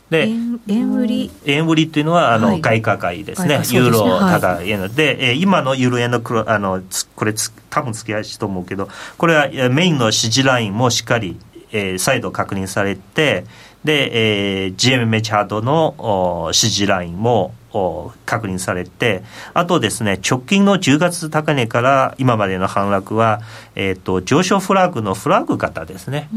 [0.09, 1.31] で、円円売り？
[1.45, 2.61] 円売りっていうのはあの、はい。
[2.61, 3.63] 外貨買いですね、ね。
[3.71, 4.41] ユーロはい。
[4.41, 4.93] 高い円。
[4.93, 11.37] で、えー今のユーロ円の黒あのつこれつ多分付き合いしと思うけど、これはえーメインの支持ラインもしっかり、
[11.71, 13.45] えー再度確認されて、
[13.83, 19.23] で、えー GMM チャートのお支持ラインもお確認されて、
[19.53, 23.41] あとですね、直近の10月高値から今までの反落は、
[23.75, 26.29] えっ、と、上昇フラッグのフラッグ型ですね。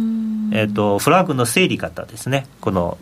[0.53, 2.47] えっ、と、フラッグの整理型ですね。
[2.61, 2.99] この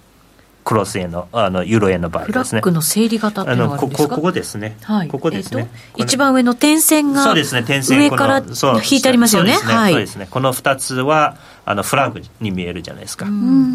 [0.65, 2.43] クロス円の、あの、ユーロ円の場合ですね。
[2.43, 5.09] フラッグの整理型っていうのあのここここですね、はい。
[5.09, 7.63] ここですね、えっと一番上の点線がそうですね。
[7.63, 8.39] 点線上から
[8.83, 9.53] 引いてありますよね。
[9.53, 9.93] はい。
[9.93, 10.27] そうですね。
[10.31, 11.37] この2つは
[11.67, 13.27] あのフラッグに見えるじゃないですか、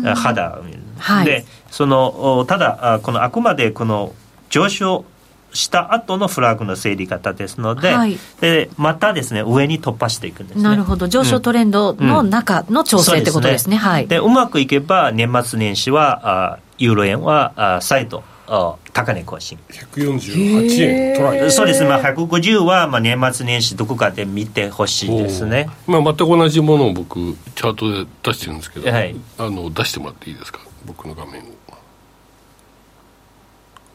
[0.05, 1.25] あ肌を見る、はい。
[1.25, 4.13] でそのおただあこのあくまでこの
[4.49, 5.05] 上昇
[5.53, 8.17] した後のフラッグの整理方ですので,、はい。
[8.41, 10.63] でまたですね上に突破していくんですね。
[10.63, 11.07] なるほど。
[11.07, 14.07] 上昇トレンドの中の調整ってことですね、はい。
[14.07, 18.38] でうまくいけば年末年始はあユーロ円はあ再度あ
[18.93, 19.57] 高値更新。
[19.69, 21.15] 148円。
[21.17, 21.51] トライ。
[21.51, 25.69] そうですね、まあ、150はまあ年末年始どこかで見てほしいですね。
[25.85, 27.15] まあ、全く同じものを僕
[27.55, 29.15] チャートで出してるんですけど、はい。
[29.37, 30.59] あの出してもらっていいですか？
[30.85, 31.43] 僕の画面を。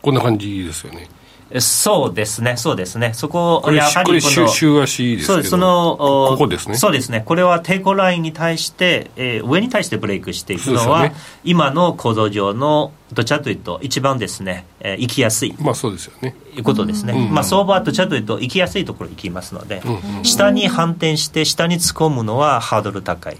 [0.02, 1.08] こんな感じですよね。
[1.08, 1.23] え
[1.60, 3.12] そうですね、そうですね。
[3.14, 5.26] そここれやはりこの週週足ですけど。
[5.26, 5.50] そうです。
[5.50, 6.76] そのおここですね。
[6.76, 7.22] そうですね。
[7.24, 11.14] これは抵抗ラインに対して、えー上に対してブレイクしていくのは、ね。
[11.44, 15.54] 今の構造上のどちらかというと一番ですね、えー行きやすい。
[15.60, 16.34] まあそうですよね。
[16.56, 19.82] いうことですね、まあ、相場はどちらかというと行きやすいところに行きますので、
[20.22, 23.38] 下に反転して下に突っ込むのはハードル高い。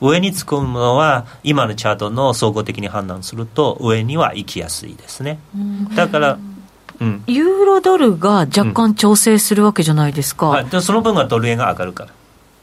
[0.00, 5.38] 上に突っ込むのは今のチャートの総合的に判断すると上には行きやすいですね。
[5.94, 6.55] だから、うん
[7.26, 12.10] ユーロドルが若干調整するわけじゃないですか、はい、でその分はドル円が上がるから。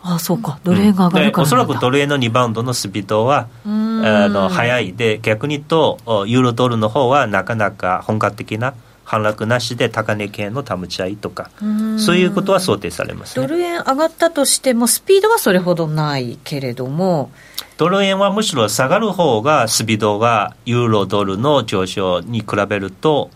[0.05, 0.59] あそうか。
[0.63, 4.93] ドル円が上がるからでおそらくドル円のリバウンドのスピードはあの速い。
[4.93, 8.73] で逆に言うとおユーロドルの方はなかなか本格的な
[9.05, 11.51] 反落なしで高値圏の保ち合いとか
[11.97, 13.47] そういうことは想定されますね。
[13.47, 17.31] ドル円上がったとしてもスピードはそれほどないけれども。
[17.77, 23.31] ドル円はむしろ下がる方がスピードがユーロドルの上昇に比べると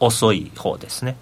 [0.00, 1.16] 遅い方ですね。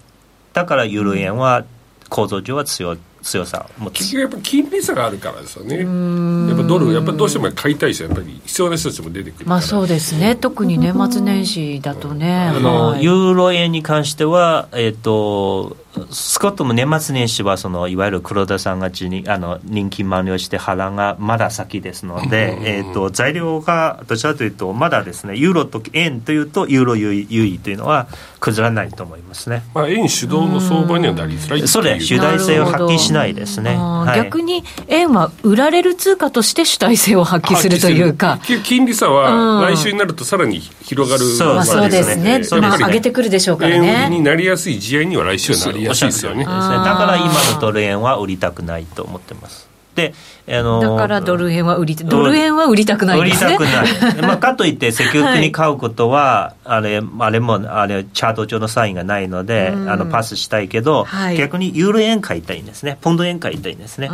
[0.53, 1.65] だからユーロ円は
[2.09, 3.93] 構造上は強い強さを持つ。
[3.95, 5.77] 結局やっぱ金利差があるからですよね。
[5.77, 10.35] やっぱドルやっぱどうしても買いたい人はやっぱり必要な人たちも出てくるまあそうですね。
[10.35, 13.03] 特に年末年始だとね、あのはい。
[13.03, 15.75] ユーロ円に関しては、えっと
[16.11, 28.07] 少なくとも年末年始はそのいわゆる黒田さんがちにあの任期満了して波乱がまだ先ですので、えっと材料がどちらかというとまだですねユーロと円というとユーロ優位優位というのは
[28.39, 29.63] 崩らないと思いますね。
[29.73, 33.75] まあ円主導の相場にはなりづらいそれ主体性を発揮しないですね。
[33.75, 34.23] はい。
[34.23, 38.39] 逆に円は売られる通貨として主体性を発揮するというか。
[38.63, 39.15] 金利差うん。
[39.15, 41.65] は来週になるとさらに広がるね。
[41.65, 42.41] そうですね。
[42.61, 46.45] まあ上げてくるでしょうから円売りねになりやすい試合には来週はなりおっしゃる通りですね。
[46.45, 49.74] だから今のドル円は売りたくないと思ってます。
[49.95, 50.13] で、
[50.47, 53.57] あのだからドル円は売りドル円は売りたくないん売りですね。
[53.57, 54.21] たくない。
[54.21, 59.89] まあ、かといって積極的に買うことは、あれ、あれも、あれ、チャート上のサインがないので、うん。
[59.89, 61.37] あの、パスしたいけど、はい。
[61.37, 62.97] 逆にユーロ円買いたいんですね。
[63.01, 64.09] ポンド円買いたいんですね。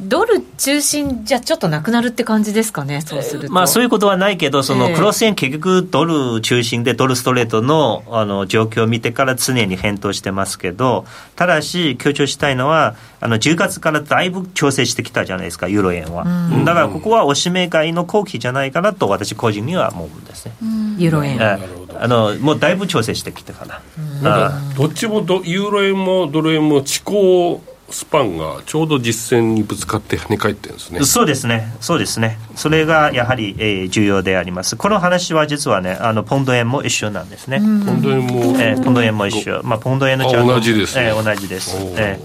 [0.00, 3.52] ドル中心じゃちょっとなくなるって感じですかねそうすると。
[3.52, 4.78] まあそういうことはないけど、そええ。
[4.90, 11.04] のクロス円結局ドル中心でドルストレートのあの状況を見てから常に返答してますけど、
[11.36, 16.24] ただし強調したいのは、あの10月からだいぶ調整してきたじゃないですか、ユーロ円は。
[16.64, 20.52] だからここはおしめ買いの後期じゃないかなと、私個人には思うんですね。
[20.98, 21.38] ユーロ円。
[21.40, 21.58] え
[22.00, 23.80] あのもうだいぶ調整してきたかな。
[24.22, 34.76] なんかどっちもどユーロ円もドル円も地高スパンがちょうど実戦にぶつかって跳ね返ってるんですねそうですね、そうですね、それがやはり、えー、重要であります。
[34.76, 37.58] この話は実はね、あのポンド円も一緒なんですね。
[37.58, 41.76] ポンド円も、えーポンド円も一緒、まあ、ポンド円のチャーあト同じですねえー同じです。
[41.76, 42.18] おー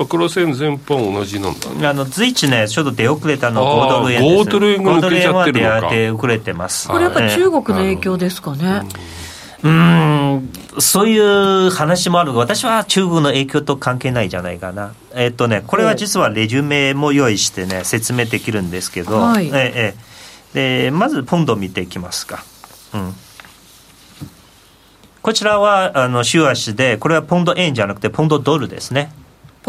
[0.00, 4.48] えマクロ線全般同じなんだーあの随一ね、ちょっと出遅れたのあー5ドル円です。
[4.48, 6.88] 5ドル円が遅れちゃってるのか5ドル円は出出遅れてます。
[6.88, 8.82] これやっぱえー中国の影響ですかね。
[9.62, 9.70] うー
[10.36, 14.94] ん、そういう話もあるが、私は中国の影響と関係ないじゃないかな。
[15.14, 20.10] えっとね、これは実はレジュメも用意してね、説明できるんですけど、はいえええ
[20.54, 22.42] で、まずポンド見ていきますか。
[22.94, 23.14] うん。
[25.22, 29.12] こちらは、あの、週足で、これはポンド円じゃなくて、ポンドドルですね。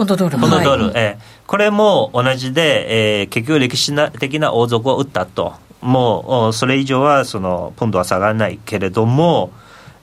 [0.01, 0.37] ポンドドル。
[0.39, 9.51] ポンドドル、はいええこれも同じで、えー結局歴史的な王族を打ったと、もうおそれ以上はそのポンドは下がらないけれども、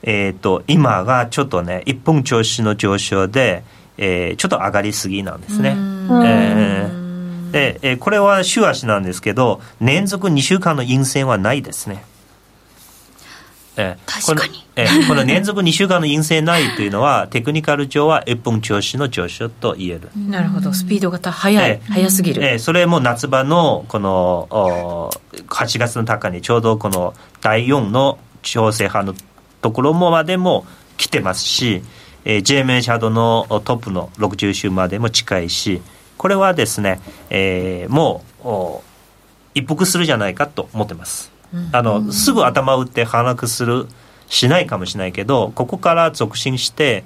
[0.03, 3.63] えー、と今がちょっとね、一本調子の上昇で、
[3.97, 5.69] えーちょっと上がりすぎなんですね。
[5.69, 12.05] えーでえーこれは週足なんですけど、連続2週間の陰線はないですね。
[13.79, 20.09] えー確かにこのえーこの連続2週間の陰性ないというのは、テクニカル上は一本調子の上昇と言える。
[20.29, 20.73] なるほど。
[20.73, 21.81] スピードがた速いえ。
[21.89, 22.43] え速すぎる。
[22.43, 25.09] えーそれも夏場のこのお
[25.47, 29.17] 8月の高にちょうどこの第4の調整派の
[29.61, 30.65] ところもまでも
[30.97, 31.81] 来てますし、
[32.25, 35.81] えー、JMA シャドウのおトップの60週までも近いし
[36.17, 36.99] これはですね、
[37.29, 38.83] えーもうお
[39.55, 41.38] 一服するじゃないかと思ってます。
[41.71, 43.87] あのすぐ頭打って反落する
[44.27, 47.03] しないかもしれないけどここから続進して、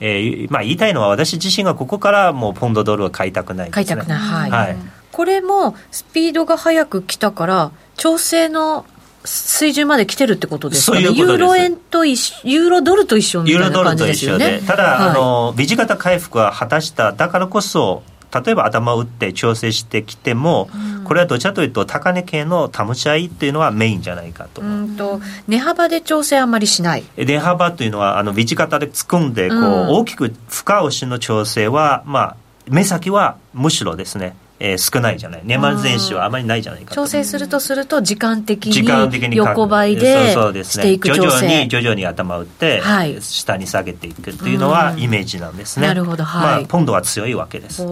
[0.00, 4.18] えーまあ、言いたいのは私自身がここからもうポンドドルを買いたくないね、買いたくない。
[4.18, 4.50] はい。
[4.50, 4.76] はい
[5.16, 8.84] これもスピードが速く来たから、調整の
[9.24, 11.06] 水準まで来てるってことですかね。
[11.06, 14.66] そういうユーロ円と一緒、ユーロドルと一緒みたいな感じユーロドルとですよね一緒で。
[14.66, 18.02] ただ、はいあのビジ型回復は果たしただからこそ
[18.40, 20.68] 例えば頭を打って調整してきても、
[21.04, 24.64] これはどちらかというと高値系の保ち合いっていうのはメインじゃないかと、う。
[24.64, 27.04] んと値幅で調整あんまりしない。
[27.16, 29.88] 値幅というのはあのビジ型で突っ込んでこう、うん。
[29.88, 32.36] 大きく深押しの調整はまあ
[32.68, 35.42] 目先はむしろですね、えー少ないじゃない。
[35.44, 36.94] 年末年始はあまりないじゃないかと。
[36.94, 40.82] 調整するとすると時間的にに横ばいでそうですね。
[40.82, 43.20] していく調徐々整に徐々に頭を打って、はい。
[43.20, 46.60] 下に下げていくっていうのはイメージなんですね、なるほどはい。
[46.60, 47.84] まあ、ポンドは強いわけです。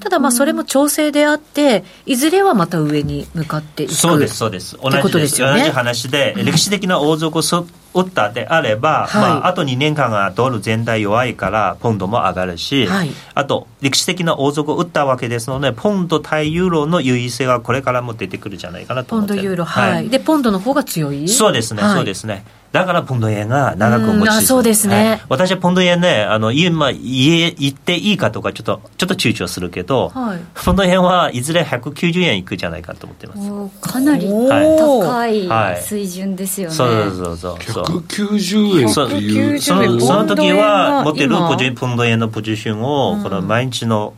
[0.00, 3.94] ただまあそれも調整であっていずれはまた上に向かっていく。
[3.94, 4.76] そうですそうです。
[4.82, 5.58] 同じでですね。
[5.58, 9.20] 同じ話で、歴史的な王族をそ打ったであれば、はい。
[9.20, 13.10] まあ、あと2年間がドル全体弱いからポンドも上がるし、はい。
[13.34, 19.40] あと歴史的な王族を打ったわけですのでポンド対ユーロの優位性はこれからも出てくるじゃないかなとポ思ってる。
[19.40, 21.28] ンドユーロはい、でポンドの方が強い？
[21.28, 21.96] そうですね、はい。
[21.96, 22.44] そうですね。
[22.72, 25.08] だからポンド円が長く持ちそうですね。
[25.08, 25.20] はい。
[25.28, 30.40] 私はポンド円ね、あの、今、家行っていいかとか、ちょっと、ちょっと躊躇するけど、はい。
[30.54, 33.90] ポンド円はいずれ190円いくじゃないかと思ってます。
[33.92, 35.46] かなり高はい。
[35.46, 36.74] い水準ですよね。
[36.76, 37.84] そうそうそうそう。
[37.84, 39.54] 190円そうっていう。
[39.56, 44.14] 190その円その時は持ってる今ポジポンド円のポジションを、この毎日の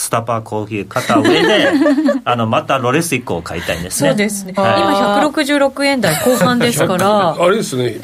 [0.00, 1.68] スタバコーヒー買った上で、
[2.24, 4.10] あの、またロレス1個を買いたいんですね。
[4.10, 8.00] そうですね、はい今166円台後半ですから あれですね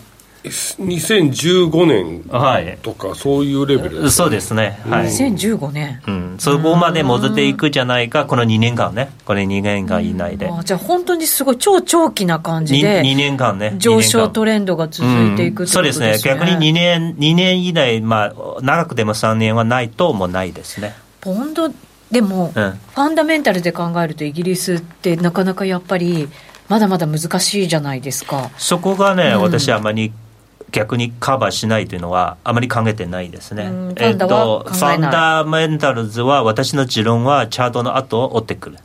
[0.48, 2.78] 2015年はい。
[2.82, 4.78] とかそういうレベルそうですね。
[4.88, 5.06] はい。
[5.06, 10.48] 2015年うん、そこまで戻っていくじゃないか、この2年間ね、これ2年間以内で。
[10.48, 13.74] あじゃあ本当にすごい超長期な感じ 2, で年間ね。
[13.78, 16.34] 上昇トレレンドが続いていくってことですね、そうですね。
[16.34, 18.32] 逆に2年、2年以内、まあ、
[18.62, 20.94] 長くても3年はないともうないですね。
[21.20, 21.70] ポンド
[22.10, 22.52] でも、うん。
[22.52, 26.28] ファンダメンタルで考えるとイギリスってなかなかやっぱり
[26.68, 28.50] まだまだ難しいじゃないですか。
[28.56, 29.42] そこがね、うん。
[29.42, 30.12] 私あまり
[30.70, 33.64] 逆にカバーしないというのはあまり考えてないですね。
[33.64, 38.78] うんえっと、ファンダメンタルズは私の持論はチャートの後を追ってくる。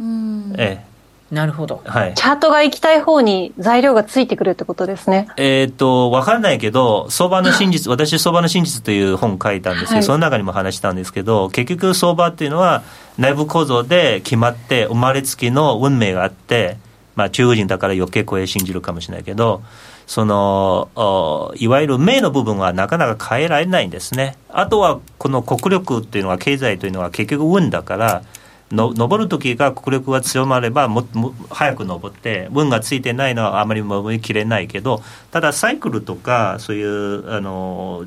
[0.00, 0.54] うん。
[0.58, 0.84] え
[1.30, 2.14] なるほどえ、はい。
[2.14, 5.28] チャートが行きたい方に材料がついてくるってことですね。
[5.36, 12.82] えっ、と、わかんないけど、相場の真実、 私、相場の真実という本書いたんですけど、はいその中にも話したんですけど、結局相場っていうのは
[13.18, 16.78] 内部構造で決まって、生まれつきの運命があって、
[17.14, 19.62] まあ中国人だから余計これ信じるかもしれないけど、
[20.06, 24.38] その、おいわゆる名の部分はなかなか変えられないんですね。
[24.48, 28.22] あとは、この国力っていうのは、経済というのは結局運だから、
[28.70, 38.04] の登る時が国力が強まればもも早く登って運がついてないのはあまり登りきれないけどただサイクルとかそういうあの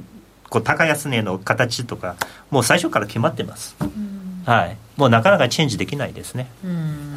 [0.49, 2.15] こう高安値の形とか
[2.49, 3.75] もう最初から決まってます、
[4.45, 6.47] はい、もうなかなかチェンジできないですね。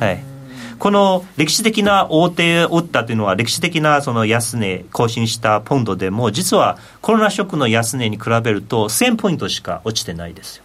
[0.00, 0.33] はい
[0.78, 10.64] この歴史的な大手を打ったというのは歴史的なその安値更新したポンドでも実はコロナショックの安値に比べると1000ポイントしか落ちてないですよ。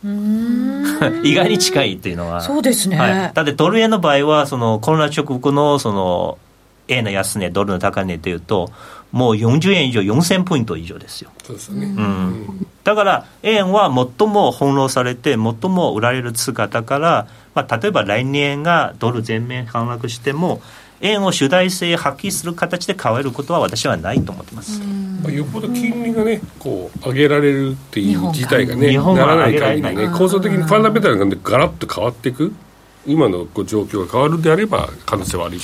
[1.23, 2.41] 意外に近いっていうのは。
[2.41, 2.97] そうですね。
[2.97, 6.37] はい、だってドル円の場合はそのコロナ直後のその
[6.87, 8.71] 円の安値ドルの高値というと
[9.11, 11.31] もう40円以上4000ポイント以上ですよ。
[11.43, 20.61] そうですよね、うん、だから円は最も翻弄されて最も売られる通貨だから、まあ、例えば来年がドル全面反落しても
[21.01, 24.81] 円を主体性発揮する形で買えることは私はないと思ってます、
[25.23, 32.53] まあ、よっぽど金利がねこう上げられるっていう事態がね日本はならない限りね構造的にファンダメンタルがねガラッと変わっていく
[33.07, 35.59] 今のこう状況が変わるであれば可能性はあり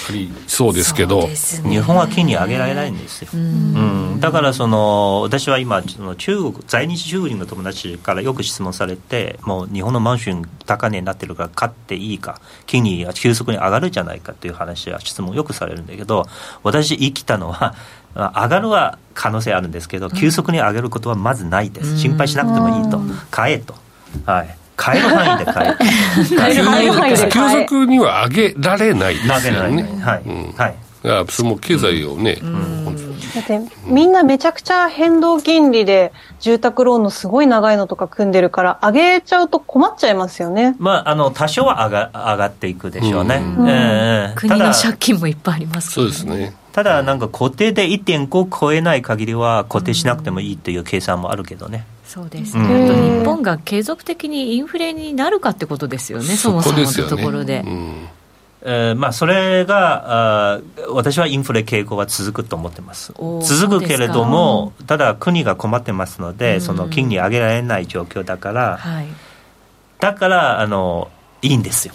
[0.48, 1.36] そうですけどね。
[1.70, 16.26] 日本は金利上げられないんですよ、うん、だからその私は今その中国在日中国人の友達からよく質問されてもう日本のマンション高値になってるから買っていいか金利が急速に上がるじゃないかという話や質問よくされるんだけど
[16.64, 17.76] 私言い切ったのは
[18.16, 23.02] まあ 上がるは可能性あるんですけど急速に上げることはまずないです、心配しなくてもいいと。
[23.30, 23.76] 買えと。
[24.26, 30.52] はい買える範囲で買え買える範囲で急速には上げられないで投げない、すよねはい、うん。
[30.54, 32.96] はいいやその経済をね、本
[33.36, 40.76] だってみんなめちゃくちゃ変動金利で住宅ローンのすごい長いのとか組んでるから上げちゃうと困っちゃいますよね。
[40.80, 43.70] まあ、あの多少は上が上がっていくでしょうね、うん。
[43.70, 46.56] ええ国ただの借金もいっぱいありますから当そうですね。
[46.72, 52.84] ただなんか固定で1.5超えない限りは固定しなくてもいいっていう計算もあるけどね、そうですね、うん。
[52.86, 57.64] あと日本が継続的にインフレになるかってことですよね、そもそものところで。
[57.66, 58.08] うん。
[58.68, 63.14] えーまあ、それがあー私はインフレ傾向は続くと思ってます。
[63.44, 69.08] 続くけれどもただ国が困ってますので、その金利上げられない状況だからはい、
[70.00, 71.12] だからあの
[71.44, 71.94] いいんですよ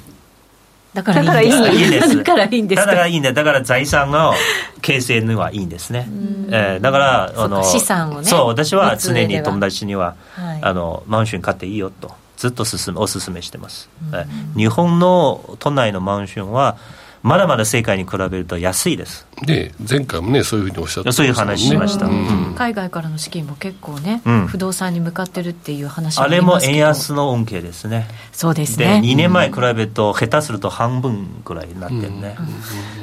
[0.95, 2.16] だからいいんです。
[2.16, 2.80] だからいいんです。
[2.82, 3.32] かだからいいんだ。
[3.32, 4.34] だから財産の
[4.82, 6.09] 形成にはいいんですね、
[6.51, 10.59] えーだからそうか資産をねそう私は常に友達には、はい。
[10.62, 14.26] あのマンション買っていいよとずっと進めおすすめしてます、えー
[14.57, 16.76] 日本の都内のマンションは
[17.22, 19.26] まだまだ世界に比べると安いです。
[19.42, 22.46] で前回もねそういうふうにおっしゃってまそういう話しました、うん。
[22.48, 22.54] うん。
[22.54, 24.46] 海外からの資金も結構ね、うん。
[24.46, 26.78] 不動産に向かってるっていう話もあれもありますけど。
[26.78, 28.06] 円安の恩恵ですね。
[28.08, 29.00] でそうですね。
[29.04, 32.36] 2年前比べると下手すると半分ぐらいになってるね、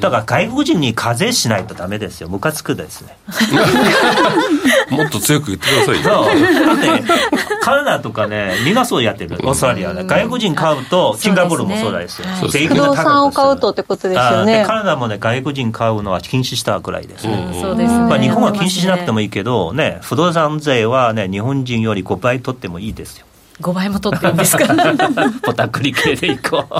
[0.00, 2.28] だから外国人に課税しないとダメですよ。
[2.28, 3.16] ムカつくですね。
[4.90, 6.66] もっと強く言ってくださいそよう。
[6.66, 9.36] だってカナダとかねみんなそうやってる。
[9.36, 10.02] オーストラリアね。
[10.04, 12.28] 外国人買うとシンガポールもそうですよ。
[12.68, 14.64] 不動産を買うとってことですよね。
[14.66, 14.74] カ。
[14.74, 17.60] ナダもね外国人買うのは禁止したくらいですね、うん。
[17.60, 23.26] そうですね、まあ、日本は禁止しなくてもいいいいけど、ね、不動産税は、ね、日本人より5倍取ってもいいですよ。
[23.60, 24.66] 5倍も取ってるんですか？
[25.44, 26.74] ぼったくり系でいこう。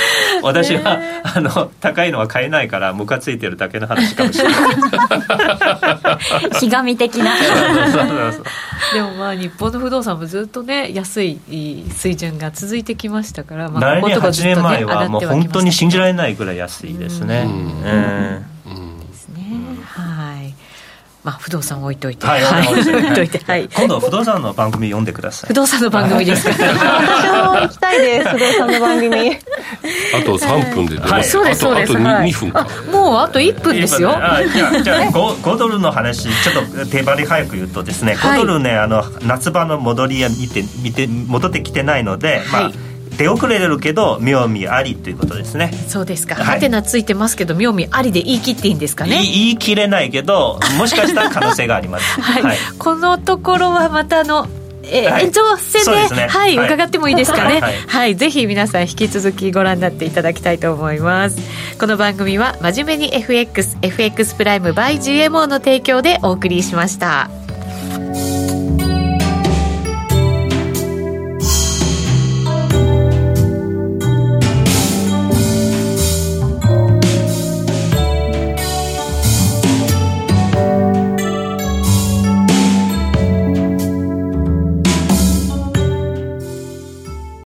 [0.42, 4.54] 私は、あの高いのは買えないからムカついてるだけの話かもしれない。
[6.60, 7.32] ひがみ的な。
[7.90, 8.44] そうそうそう
[8.94, 11.38] でもまあ日本の不動産もずっとね安い
[11.90, 17.52] 水準が続いてきましたから、まあ、来年8ここのとこずっと年前はもう本当に信じられないぐらい安いですね、うん。
[17.52, 18.85] うん
[21.26, 22.24] まあ不動産置いといて。
[22.24, 23.38] はい置いといて。
[23.40, 23.68] はい。
[23.68, 25.48] 今度不動産の番組読んでください。
[25.48, 26.66] 不動産の番組です私も
[27.62, 28.00] 行きたい。
[28.00, 29.30] です、不動産の番組。
[29.32, 31.30] あと3分で出ます。
[31.32, 32.30] そうですそうですあとあとはい。
[32.30, 32.68] 2, 分か。
[32.92, 34.10] もうあと1分ですよ。
[34.16, 35.12] あじゃあ じゃあ 5,
[35.42, 38.40] 5ドルの話ちょっと手張り早く言うとですねはい。
[38.42, 42.85] 5ドルねあの夏場の戻りは見て見て戻ってきてないので、まあはい
[43.18, 45.72] 出遅れるけど妙味ありということですね。
[45.88, 46.44] そうですか、はい。
[46.44, 49.22] ハテナついてますけど妙味ありで言い切っていいんですかね？
[49.22, 52.04] 言い切れないけどもしかしたら可能性があります。
[52.20, 54.46] はい、このところはまたあの
[54.88, 55.24] えーはい。
[55.24, 56.28] 延長戦でね。
[56.28, 56.66] はい、はい。
[56.66, 57.60] 伺ってもいいですかね？
[57.60, 58.12] は はい。
[58.12, 61.38] い、ぜひ皆さん引き続きご覧になっていただきたいと思います。
[61.80, 67.28] この番組は真面目に FXFX プライム by GMO の提供でお送りしました